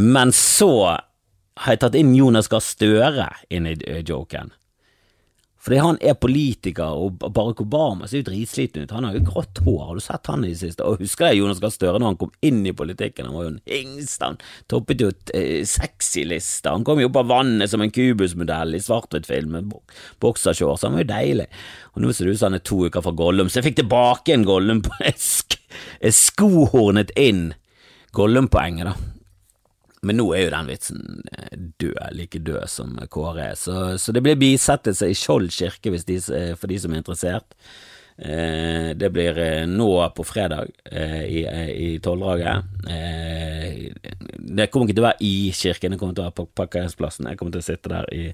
Men 0.00 0.32
så 0.34 0.96
har 1.60 1.74
jeg 1.74 1.84
tatt 1.84 1.96
inn 1.98 2.14
Jonas 2.16 2.50
Gahr 2.50 2.62
Støre 2.64 3.30
inn 3.52 3.68
i 3.70 3.78
eh, 3.86 4.02
joken. 4.06 4.52
Fordi 5.64 5.78
han 5.80 5.96
er 6.04 6.16
politiker, 6.20 6.92
og 6.92 7.22
Barack 7.22 7.62
Obama 7.62 8.04
ser 8.04 8.20
jo 8.20 8.26
dritsliten 8.26 8.84
ut. 8.84 8.90
Han 8.92 9.06
har 9.08 9.14
jo 9.16 9.22
grått 9.24 9.62
hår, 9.64 9.78
har 9.86 9.96
du 9.96 10.02
sett 10.04 10.28
han 10.28 10.44
i 10.44 10.50
det 10.50 10.58
siste? 10.60 10.84
Og 10.84 11.00
husker 11.00 11.30
jeg 11.30 11.38
Jonas 11.40 11.62
Gahr 11.62 11.72
Støre 11.72 12.02
når 12.02 12.10
han 12.10 12.18
kom 12.20 12.34
inn 12.44 12.58
i 12.68 12.74
politikken? 12.76 13.30
Han 13.30 13.38
var 13.38 13.46
jo 13.46 13.52
en 13.54 13.62
hingst, 13.70 14.20
han 14.20 14.36
toppet 14.68 15.00
jo 15.00 15.08
eh, 15.32 15.64
sexy-lista. 15.64 16.74
Han 16.74 16.84
kom 16.84 17.00
jo 17.00 17.08
opp 17.08 17.16
av 17.22 17.32
vannet 17.32 17.72
som 17.72 17.80
en 17.80 17.94
kubusmodell 17.94 18.76
i 18.76 18.82
svart-hvitt-film 18.84 19.56
med 19.56 19.72
boksershorts. 20.20 20.84
Han 20.84 20.98
var 20.98 21.06
jo 21.06 21.12
deilig. 21.14 21.48
Og 21.94 22.04
nå 22.04 22.12
ser 22.12 22.28
det 22.28 22.36
ut 22.36 22.42
som 22.42 22.50
han 22.50 22.60
er 22.60 22.66
to 22.68 22.82
uker 22.84 23.06
fra 23.08 23.16
Gollum, 23.16 23.48
så 23.48 23.62
jeg 23.62 23.70
fikk 23.70 23.80
tilbake 23.80 24.36
en 24.36 24.44
Gollum 24.50 24.84
på 24.84 25.00
sk 25.16 25.56
skohornet 26.12 27.16
inn 27.16 27.54
Gollum-poenget, 28.12 28.92
da. 28.92 29.13
Men 30.04 30.20
nå 30.20 30.28
er 30.34 30.44
jo 30.44 30.52
den 30.54 30.70
vitsen 30.70 31.00
eh, 31.32 31.56
død, 31.82 32.04
like 32.18 32.42
død 32.44 32.68
som 32.70 32.94
Kåre 33.12 33.50
er, 33.50 33.58
så, 33.58 33.96
så 34.00 34.14
det 34.14 34.22
blir 34.24 34.38
bisettelse 34.40 35.10
i 35.10 35.18
Skjold 35.18 35.50
kirke 35.54 35.92
de, 35.94 36.20
eh, 36.20 36.54
for 36.58 36.70
de 36.70 36.78
som 36.80 36.94
er 36.94 37.02
interessert. 37.02 37.58
Eh, 38.16 38.92
det 38.94 39.10
blir 39.10 39.38
eh, 39.42 39.64
nå 39.66 39.88
på 40.14 40.24
fredag 40.24 40.70
eh, 40.86 41.24
i, 41.26 41.40
i 41.74 41.88
Tolldraget. 41.98 42.62
Eh, 42.86 43.90
det 44.54 44.68
kommer 44.70 44.86
ikke 44.86 44.94
til 44.94 45.02
å 45.02 45.08
være 45.08 45.26
i 45.26 45.50
kirken, 45.56 45.94
det 45.94 45.98
kommer 45.98 46.14
til 46.14 46.22
å 46.22 46.28
være 46.28 46.38
på 46.38 46.46
parkeringsplassen. 46.62 47.30
Jeg 47.30 47.40
kommer 47.40 47.56
til 47.56 47.64
å 47.64 47.66
sitte 47.66 47.90
der 47.90 48.10
i 48.14 48.28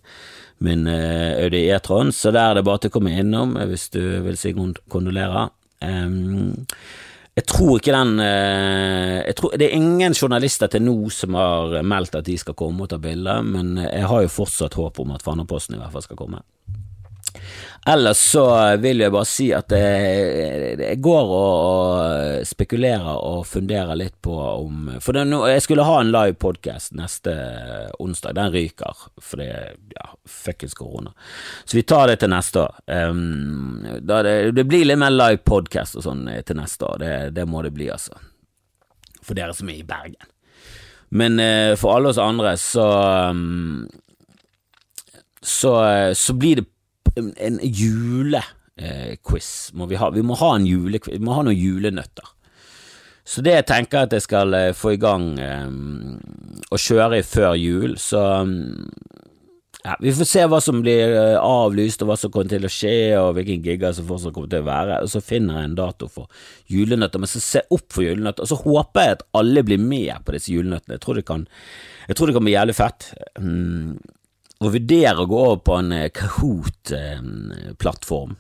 min 0.67 0.85
Audi 0.91 1.63
E-tron, 1.73 2.13
så 2.13 2.33
der 2.35 2.51
er 2.51 2.59
det 2.59 2.67
bare 2.69 2.83
til 2.83 2.93
å 2.93 2.97
komme 2.99 3.15
innom 3.17 3.57
hvis 3.71 3.89
du 3.95 4.03
vil 4.27 4.37
si 4.37 4.53
kondolerer. 4.53 5.49
Um, 5.81 6.59
jeg 7.39 7.47
tror 7.47 7.77
ikke 7.79 7.95
den 7.95 8.21
eh, 8.25 9.33
tror, 9.39 9.55
Det 9.57 9.69
er 9.69 9.77
ingen 9.79 10.15
journalister 10.17 10.71
til 10.71 10.83
nå 10.83 10.97
som 11.15 11.37
har 11.39 11.81
meldt 11.87 12.19
at 12.19 12.27
de 12.27 12.37
skal 12.41 12.57
komme 12.59 12.85
og 12.85 12.91
ta 12.91 12.99
bilde, 13.01 13.37
men 13.47 13.77
jeg 13.85 14.09
har 14.11 14.25
jo 14.25 14.33
fortsatt 14.41 14.77
håp 14.79 14.99
om 15.03 15.15
at 15.15 15.23
Fanaposten 15.25 15.79
i 15.79 15.81
hvert 15.81 15.95
fall 15.95 16.07
skal 16.09 16.19
komme. 16.19 16.43
Ellers 17.87 18.19
så 18.19 18.77
vil 18.77 19.01
jeg 19.01 19.13
bare 19.13 19.27
si 19.29 19.47
at 19.57 19.73
jeg, 19.73 20.75
jeg 20.77 20.99
går 21.01 21.31
og 21.33 22.47
spekulerer 22.47 23.09
og 23.17 23.47
funderer 23.49 23.97
litt 23.97 24.19
på 24.21 24.35
om 24.37 24.91
For 25.01 25.17
det, 25.17 25.25
jeg 25.55 25.63
skulle 25.65 25.87
ha 25.89 25.95
en 26.01 26.13
live 26.13 26.37
podcast 26.41 26.93
neste 26.99 27.33
onsdag. 27.99 28.37
Den 28.37 28.53
ryker 28.53 29.07
fordi 29.25 29.49
ja, 29.97 30.11
fuckings 30.29 30.77
korona. 30.77 31.15
Så 31.65 31.79
vi 31.79 31.87
tar 31.89 32.13
det 32.13 32.19
til 32.21 32.33
neste 32.35 32.67
år. 32.67 32.83
Um, 32.87 33.81
det, 34.01 34.21
det, 34.59 34.67
blir 34.69 34.85
litt 34.85 35.01
mer 35.01 35.15
live 35.15 35.41
podcast 35.47 35.97
og 35.97 36.05
sånn 36.05 36.27
til 36.45 36.61
neste 36.61 36.85
år. 36.85 37.01
Det, 37.01 37.15
det, 37.39 37.49
må 37.49 37.65
det 37.65 37.73
bli, 37.75 37.89
altså. 37.93 38.21
For 39.25 39.39
dere 39.39 39.57
som 39.57 39.73
er 39.73 39.81
i 39.81 39.89
Bergen. 39.89 40.21
Men 41.17 41.41
uh, 41.41 41.73
for 41.81 41.97
alle 41.97 42.13
oss 42.13 42.21
andre 42.21 42.55
så 42.61 42.91
um, 43.33 43.89
så, 45.41 45.73
så 46.13 46.35
blir 46.37 46.61
det 46.61 46.69
en 47.17 47.59
julequiz 47.63 49.71
må 49.75 49.89
vi 49.91 49.99
ha. 50.01 50.11
Vi 50.15 50.27
må 50.27 50.37
ha 50.41 50.55
en 50.57 50.69
julequiz, 50.69 51.17
vi 51.17 51.25
må 51.25 51.37
ha 51.37 51.47
noen 51.47 51.59
julenøtter. 51.59 52.35
Så 53.31 53.45
det 53.47 53.55
jeg 53.55 53.69
tenker 53.69 54.07
at 54.07 54.15
jeg 54.17 54.25
skal 54.25 54.55
eh, 54.57 54.73
få 54.75 54.97
i 54.97 55.01
gang 55.01 55.35
um, 55.39 56.17
å 56.73 56.79
kjøre 56.81 57.21
før 57.27 57.55
jul, 57.61 57.95
så 58.01 58.23
um, 58.43 58.55
ja, 59.85 59.95
Vi 60.01 60.13
får 60.13 60.29
se 60.29 60.43
hva 60.45 60.59
som 60.61 60.83
blir 60.85 61.15
avlyst, 61.39 62.03
og 62.03 62.11
hva 62.11 62.17
som 62.21 62.33
kommer 62.33 62.51
til 62.51 62.67
å 62.67 62.73
skje, 62.73 62.97
og 63.17 63.31
hvilke 63.37 63.57
gigger 63.65 63.95
som 63.97 64.09
fortsatt 64.09 64.35
kommer 64.37 64.51
til 64.53 64.65
å 64.65 64.67
være, 64.67 64.99
og 65.01 65.09
så 65.09 65.23
finner 65.25 65.57
jeg 65.57 65.71
en 65.71 65.77
dato 65.79 66.09
for 66.13 66.43
julenøtter. 66.69 67.23
Men 67.23 67.31
så 67.33 67.41
se 67.41 67.63
opp 67.73 67.87
for 67.95 68.05
julenøtter, 68.05 68.45
og 68.45 68.51
så 68.51 68.59
håper 68.61 69.07
jeg 69.07 69.17
at 69.17 69.25
alle 69.41 69.63
blir 69.65 69.81
med 69.81 70.27
på 70.27 70.35
disse 70.37 70.53
julenøttene. 70.53 70.99
Jeg 70.99 71.05
tror 71.07 71.17
det 71.17 71.25
kan, 71.31 71.47
tror 72.13 72.29
det 72.29 72.37
kan 72.37 72.45
bli 72.45 72.57
jævlig 72.59 72.77
fett. 72.77 73.09
Um, 74.61 74.67
å 74.67 74.71
vurdere 74.75 75.23
å 75.23 75.27
gå 75.29 75.39
over 75.41 75.61
på 75.65 75.75
en 75.79 75.93
eh, 75.97 76.11
Kahoot-plattform. 76.13 78.37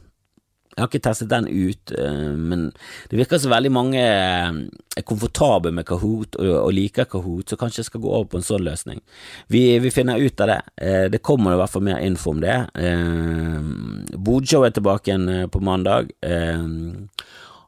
Jeg 0.70 0.84
har 0.84 0.88
ikke 0.88 1.02
testet 1.02 1.30
den 1.32 1.48
ut, 1.48 1.92
eh, 1.96 2.34
men 2.36 2.72
det 3.10 3.18
virker 3.18 3.38
som 3.40 3.50
veldig 3.52 3.72
mange 3.72 4.00
eh, 4.00 4.52
er 4.96 5.02
komfortable 5.08 5.72
med 5.72 5.86
Kahoot 5.88 6.36
og 6.36 6.74
liker 6.76 7.04
Kahoot, 7.08 7.48
så 7.48 7.56
kanskje 7.56 7.80
jeg 7.80 7.86
skal 7.88 8.00
gå 8.04 8.10
over 8.12 8.28
på 8.30 8.38
en 8.40 8.46
sånn 8.46 8.68
løsning. 8.68 9.00
Vi, 9.48 9.78
vi 9.80 9.90
finner 9.94 10.20
ut 10.20 10.40
av 10.44 10.48
det. 10.52 10.62
Det 11.12 11.24
kommer 11.24 11.52
i 11.54 11.58
hvert 11.60 11.72
fall 11.72 11.88
mer 11.88 12.04
info 12.04 12.30
om 12.34 12.40
det. 12.44 12.58
Bodshow 14.16 14.62
er 14.66 14.72
tilbake 14.76 15.10
igjen 15.10 15.26
på 15.50 15.58
mandag. 15.64 16.04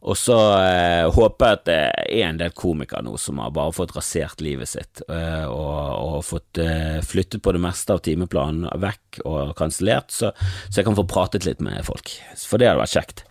Og 0.03 0.19
så 0.19 0.37
eh, 0.59 1.05
håper 1.15 1.47
jeg 1.47 1.59
at 1.59 1.67
det 1.69 1.79
er 2.11 2.25
en 2.27 2.39
del 2.41 2.55
komikere 2.59 3.05
nå 3.07 3.15
som 3.23 3.39
har 3.39 3.53
bare 3.55 3.75
fått 3.77 3.95
rasert 3.95 4.43
livet 4.43 4.73
sitt, 4.73 5.03
eh, 5.07 5.45
og, 5.47 5.77
og, 5.95 6.17
fått 6.27 6.59
eh, 6.59 6.99
flyttet 7.07 7.43
på 7.43 7.55
det 7.55 7.63
meste 7.63 7.95
av 7.95 8.03
timeplanen 8.03 8.67
vekk 8.83 9.21
og 9.23 9.53
kansellert, 9.59 10.11
så, 10.11 10.33
så, 10.67 10.81
jeg 10.81 10.89
kan 10.89 10.99
få 10.99 11.07
pratet 11.07 11.47
litt 11.47 11.63
med 11.63 11.87
folk. 11.87 12.11
For 12.43 12.59
det 12.59 12.73
hadde 12.73 12.83
vært 12.83 12.97
kjekt. 12.97 13.25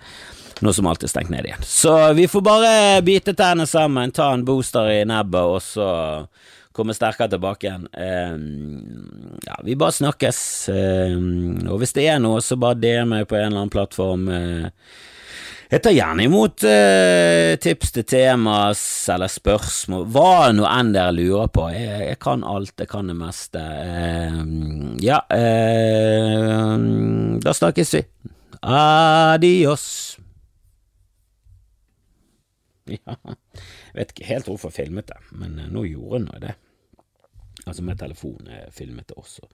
Nå 0.61 0.71
som 0.77 0.87
alt 0.87 1.03
er 1.03 1.11
stengt 1.11 1.33
ned 1.33 1.49
igjen. 1.49 1.67
Så 1.67 1.91
vi 2.15 2.29
får 2.29 2.45
bare 2.45 2.73
bite 3.03 3.33
tennene 3.35 3.67
sammen, 3.67 4.15
ta 4.15 4.29
en 4.31 4.47
booster 4.47 4.93
i 4.93 5.03
nebbet, 5.09 5.41
og 5.41 5.59
så 5.65 5.87
komme 6.71 6.95
sterkere 6.95 7.33
tilbake 7.33 7.67
igjen. 7.67 7.87
Uh, 7.91 9.39
ja, 9.43 9.57
vi 9.65 9.75
bare 9.75 9.97
snakkes. 9.97 10.39
Uh, 10.71 11.65
og 11.65 11.81
hvis 11.81 11.97
det 11.97 12.05
er 12.13 12.21
noe, 12.21 12.39
så 12.45 12.55
bare 12.61 12.79
del 12.79 13.09
meg 13.09 13.25
på 13.27 13.35
en 13.35 13.49
eller 13.49 13.63
annen 13.63 13.73
plattform. 13.73 14.29
Jeg 15.71 15.81
tar 15.83 15.95
gjerne 15.95 16.25
imot 16.27 16.65
tips 17.63 17.93
til 17.95 18.05
temas 18.07 18.81
eller 19.13 19.31
spørsmål, 19.31 20.03
hva 20.11 20.51
nå 20.51 20.65
enn 20.67 20.91
dere 20.91 21.15
lurer 21.15 21.47
på. 21.53 21.69
Jeg, 21.71 22.01
jeg, 22.09 22.17
kan 22.19 22.43
alt, 22.43 22.75
jeg 22.75 22.89
kan 22.91 23.07
det 23.07 23.15
meste. 23.15 23.63
ja, 24.99 25.21
da 27.41 27.55
snakkes 27.55 27.95
vi. 27.95 28.03
Adios. 28.61 30.17
Ja, 32.91 33.15
jeg 33.93 33.95
vet 33.95 34.11
ikke 34.13 34.27
helt 34.27 34.49
hvorfor 34.49 34.71
jeg 34.71 34.87
filmet 34.87 35.07
det, 35.11 35.19
men 35.37 35.59
eh, 35.59 35.69
nå 35.71 35.85
gjorde 35.87 36.25
jeg 36.33 36.43
det. 36.47 36.55
Altså 37.67 37.85
med 37.85 37.99
telefon 37.99 38.49
filmet 38.73 39.07
det 39.07 39.17
også. 39.19 39.47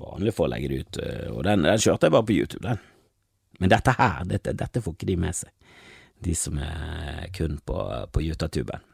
Vanlig 0.00 0.34
for 0.36 0.46
å 0.46 0.52
legge 0.52 0.70
det 0.70 0.80
ut, 0.80 1.00
eh, 1.02 1.28
og 1.32 1.44
den, 1.48 1.66
den 1.66 1.82
kjørte 1.82 2.08
jeg 2.08 2.14
bare 2.14 2.28
på 2.28 2.36
YouTube, 2.36 2.64
den. 2.64 2.80
Men 3.60 3.72
dette 3.72 3.94
her, 3.96 4.22
dette, 4.28 4.54
dette 4.56 4.82
får 4.82 4.96
ikke 4.96 5.10
de 5.10 5.18
med 5.20 5.36
seg, 5.36 5.50
de 6.24 6.36
som 6.36 6.58
er 6.64 7.28
kun 7.36 7.58
på, 7.64 7.76
på 8.12 8.24
YouTube-tuben. 8.24 8.86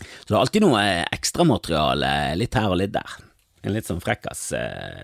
Så 0.00 0.30
det 0.30 0.36
er 0.36 0.40
alltid 0.40 0.64
noe 0.64 0.84
ekstramateriale 1.12 2.12
litt 2.38 2.56
her 2.56 2.70
og 2.72 2.78
litt 2.80 2.94
der. 2.94 3.18
En 3.60 3.74
litt 3.74 3.88
sånn 3.90 4.00
frekkas, 4.00 4.46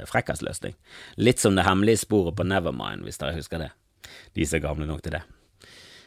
frekkasløsning. 0.09 0.77
Litt 1.21 1.43
som 1.43 1.59
det 1.59 1.67
hemmelige 1.67 2.07
sporet 2.07 2.39
på 2.39 2.47
Nevermind, 2.49 3.05
hvis 3.05 3.21
dere 3.21 3.37
husker 3.37 3.67
det. 3.67 3.73
De 4.33 4.47
som 4.47 4.61
er 4.61 4.65
gamle 4.65 4.89
nok 4.89 5.03
til 5.05 5.19
det. 5.19 5.27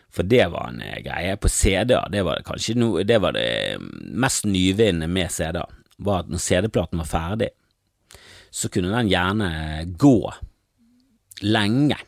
For 0.10 0.26
det 0.26 0.48
var 0.50 0.72
en 0.72 0.82
eh, 0.82 1.02
greie 1.06 1.38
på 1.38 1.50
CD-er. 1.54 2.10
Det 2.10 2.24
var 2.26 2.42
kanskje 2.46 2.78
noe, 2.80 3.06
det 3.06 3.20
var 3.22 3.36
det 3.38 3.78
mest 3.80 4.48
nyvinnende 4.50 5.10
med 5.12 5.32
CD-er. 5.34 5.70
Var 6.00 6.24
at 6.24 6.32
når 6.32 6.42
CD-platen 6.42 7.02
var 7.04 7.10
ferdig, 7.10 7.52
så 8.50 8.72
kunne 8.74 8.94
den 8.96 9.12
gjerne 9.12 9.50
gå 10.00 10.18
lenge 11.46 12.00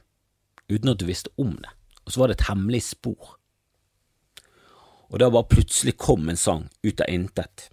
uten 0.71 0.93
at 0.93 1.01
du 1.01 1.05
visste 1.09 1.31
om 1.41 1.53
det. 1.59 1.71
Og 2.05 2.13
så 2.13 2.21
var 2.21 2.31
det 2.31 2.39
et 2.39 2.47
hemmelig 2.49 2.81
spor. 2.87 3.35
Og 5.11 5.19
da 5.19 5.27
bare 5.31 5.51
plutselig 5.51 5.97
kom 5.99 6.29
en 6.31 6.39
sang 6.39 6.69
ut 6.85 7.03
av 7.03 7.11
intet. 7.11 7.67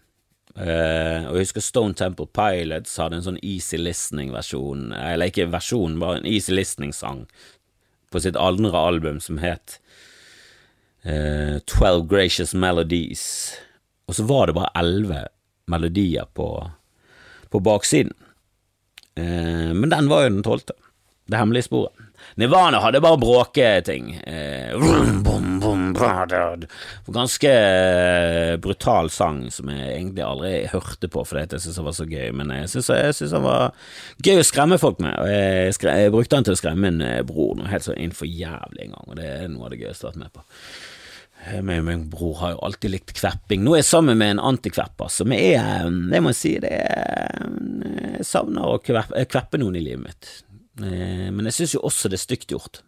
Uh, 0.58 1.28
og 1.28 1.36
jeg 1.36 1.44
husker 1.44 1.62
Stone 1.62 1.94
Temple 1.94 2.26
Pilots 2.34 2.96
hadde 2.98 3.20
en 3.20 3.26
sånn 3.28 3.38
easy 3.46 3.78
listening-versjon, 3.78 4.88
eller 4.96 5.30
ikke 5.30 5.46
versjon, 5.52 6.00
bare 6.02 6.18
en 6.18 6.26
easy 6.26 6.50
listening-sang 6.56 7.28
på 8.10 8.22
sitt 8.24 8.38
andre 8.40 8.72
album 8.74 9.20
som 9.22 9.38
het 9.38 9.76
uh, 11.06 11.62
Twelve 11.70 12.08
Gracious 12.10 12.56
Melodies, 12.58 13.22
og 14.10 14.18
så 14.18 14.26
var 14.26 14.50
det 14.50 14.56
bare 14.58 14.74
elleve 14.80 15.22
melodier 15.70 16.26
på, 16.34 16.48
på 17.54 17.62
baksiden. 17.62 18.16
Uh, 19.14 19.70
men 19.78 19.94
den 19.94 20.10
var 20.10 20.26
jo 20.26 20.34
den 20.34 20.46
tolvte, 20.46 20.74
det 21.30 21.38
hemmelige 21.38 21.68
sporet. 21.68 22.07
Nirvana 22.38 22.80
hadde 22.82 23.00
bare 23.02 23.20
bråketing. 23.20 24.10
Uh, 24.26 24.74
ganske 27.14 27.52
brutal 28.62 29.10
sang 29.10 29.40
som 29.54 29.70
jeg 29.72 29.86
egentlig 29.96 30.24
aldri 30.24 30.52
hørte 30.72 31.10
på 31.10 31.24
fordi 31.26 31.46
jeg 31.46 31.64
syntes 31.64 31.80
den 31.80 31.88
var 31.88 31.96
så 31.98 32.08
gøy, 32.08 32.28
men 32.36 32.52
jeg 32.54 32.70
syntes 32.74 33.22
den 33.24 33.46
var 33.46 33.72
gøy 34.24 34.42
å 34.42 34.46
skremme 34.46 34.80
folk 34.80 35.02
med. 35.04 35.16
Og 35.18 35.32
jeg, 35.32 35.74
skre, 35.78 35.96
jeg 36.04 36.14
brukte 36.14 36.36
den 36.36 36.48
til 36.48 36.58
å 36.58 36.60
skremme 36.60 36.92
min 36.92 37.26
bror 37.28 37.56
noe 37.58 37.72
helt 37.72 37.86
sånn 37.86 37.98
innenfor 37.98 38.30
jævlig 38.30 38.86
en 38.86 38.94
gang, 38.94 39.08
og 39.08 39.18
det 39.18 39.32
er 39.32 39.50
noe 39.50 39.66
av 39.66 39.74
det 39.74 39.82
gøyeste 39.82 40.06
jeg 40.06 40.12
har 40.12 40.16
vært 40.16 40.24
med 40.26 40.38
på. 40.38 40.46
Eh, 41.46 41.62
min, 41.62 41.84
min 41.84 42.10
bror 42.10 42.36
har 42.38 42.50
jo 42.50 42.58
alltid 42.66 42.90
likt 42.90 43.12
kvepping. 43.18 43.62
Nå 43.64 43.76
er 43.76 43.82
jeg 43.82 43.90
sammen 43.90 44.18
med 44.18 44.34
en 44.34 44.44
antikvepper 44.52 45.10
som 45.12 45.32
er 45.34 45.86
Det 46.10 46.22
må 46.22 46.32
jeg 46.34 46.40
si, 46.40 46.54
det 46.62 46.72
er 46.74 47.46
Jeg 48.18 48.26
savner 48.26 48.66
å 48.66 48.80
kveppe, 48.82 49.24
kveppe 49.30 49.60
noen 49.62 49.78
i 49.78 49.84
livet 49.84 50.04
mitt. 50.08 50.30
Eh, 50.82 51.28
men 51.32 51.48
jeg 51.48 51.58
syns 51.60 51.74
jo 51.76 51.84
også 51.88 52.10
det 52.10 52.18
er 52.18 52.24
stygt 52.26 52.54
gjort. 52.54 52.82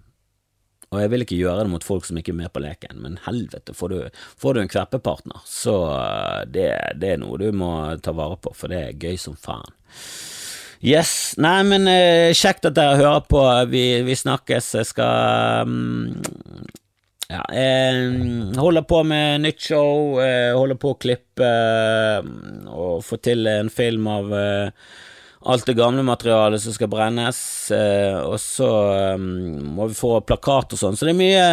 Og 0.90 0.98
jeg 0.98 1.12
vil 1.12 1.22
ikke 1.22 1.38
gjøre 1.38 1.64
det 1.64 1.70
mot 1.70 1.86
folk 1.86 2.06
som 2.06 2.18
ikke 2.18 2.32
er 2.34 2.40
med 2.40 2.50
på 2.50 2.62
leken, 2.64 2.98
men 2.98 3.20
helvete, 3.26 3.76
får 3.78 3.92
du, 3.92 3.98
får 4.42 4.56
du 4.56 4.62
en 4.62 4.72
kveppepartner, 4.72 5.44
så 5.46 5.76
eh, 5.94 6.40
det, 6.50 6.66
det, 6.98 7.14
er 7.14 7.22
noe 7.22 7.38
du 7.38 7.46
må 7.54 7.70
ta 8.02 8.14
vare 8.16 8.40
på, 8.42 8.54
for 8.58 8.72
det 8.72 8.80
er 8.82 8.98
gøy 8.98 9.20
som 9.20 9.38
faen. 9.38 9.70
Yes, 10.80 11.34
nei, 11.36 11.58
men 11.68 11.84
kjekt 12.32 12.64
at 12.64 12.72
dere 12.72 12.96
hører 12.96 13.26
på. 13.28 13.40
Vi, 13.68 13.82
vi 14.00 14.14
snakkes. 14.16 14.70
Jeg 14.78 14.88
skal 14.88 15.68
um, 15.68 16.06
ja, 17.30 17.44
jeg 17.54 18.56
holder 18.58 18.82
på 18.90 19.04
med 19.06 19.44
nytt 19.44 19.62
show, 19.62 20.18
jeg 20.18 20.54
holder 20.56 20.78
på 20.82 20.94
å 20.94 20.98
klippe 20.98 21.46
eh, 21.46 22.30
og 22.74 23.04
få 23.06 23.20
til 23.22 23.46
en 23.46 23.70
film 23.70 24.08
av 24.10 24.34
eh, 24.34 24.72
alt 25.40 25.66
det 25.66 25.76
gamle 25.78 26.02
materialet 26.04 26.62
som 26.62 26.74
skal 26.76 26.90
brennes, 26.92 27.38
eh, 27.72 28.18
og 28.20 28.36
så 28.42 28.68
må 29.16 29.88
vi 29.88 29.96
få 29.96 30.18
plakat 30.26 30.76
og 30.76 30.82
sånn, 30.82 30.98
så 30.98 31.08
det 31.08 31.14
er 31.14 31.20
mye, 31.20 31.46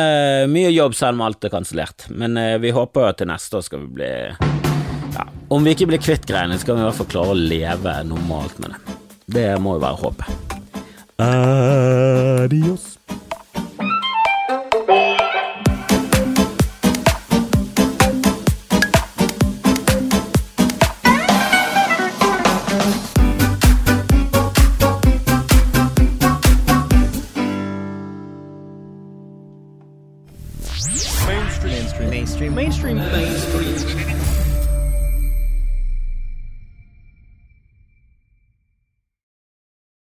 mye 0.52 0.74
jobb 0.76 0.98
selv 0.98 1.16
om 1.16 1.24
alt 1.30 1.48
er 1.48 1.54
kansellert. 1.54 2.10
Men 2.12 2.36
vi 2.62 2.74
håper 2.76 3.08
at 3.08 3.22
til 3.22 3.32
neste 3.32 3.60
år 3.60 3.68
skal 3.68 3.86
vi 3.86 3.94
bli 4.02 4.12
ja, 5.16 5.26
Om 5.54 5.64
vi 5.64 5.74
ikke 5.74 5.88
blir 5.94 6.04
kvitt 6.04 6.28
greiene, 6.28 6.60
skal 6.60 6.76
vi 6.76 6.84
i 6.84 6.90
hvert 6.90 7.00
fall 7.00 7.12
klare 7.16 7.34
å 7.34 7.40
leve 7.40 7.96
normalt 8.10 8.60
med 8.64 8.76
det. 8.76 9.00
Det 9.40 9.50
må 9.64 9.78
jo 9.78 9.84
være 9.84 10.04
håpet. 10.04 10.56
Adios. 11.18 12.97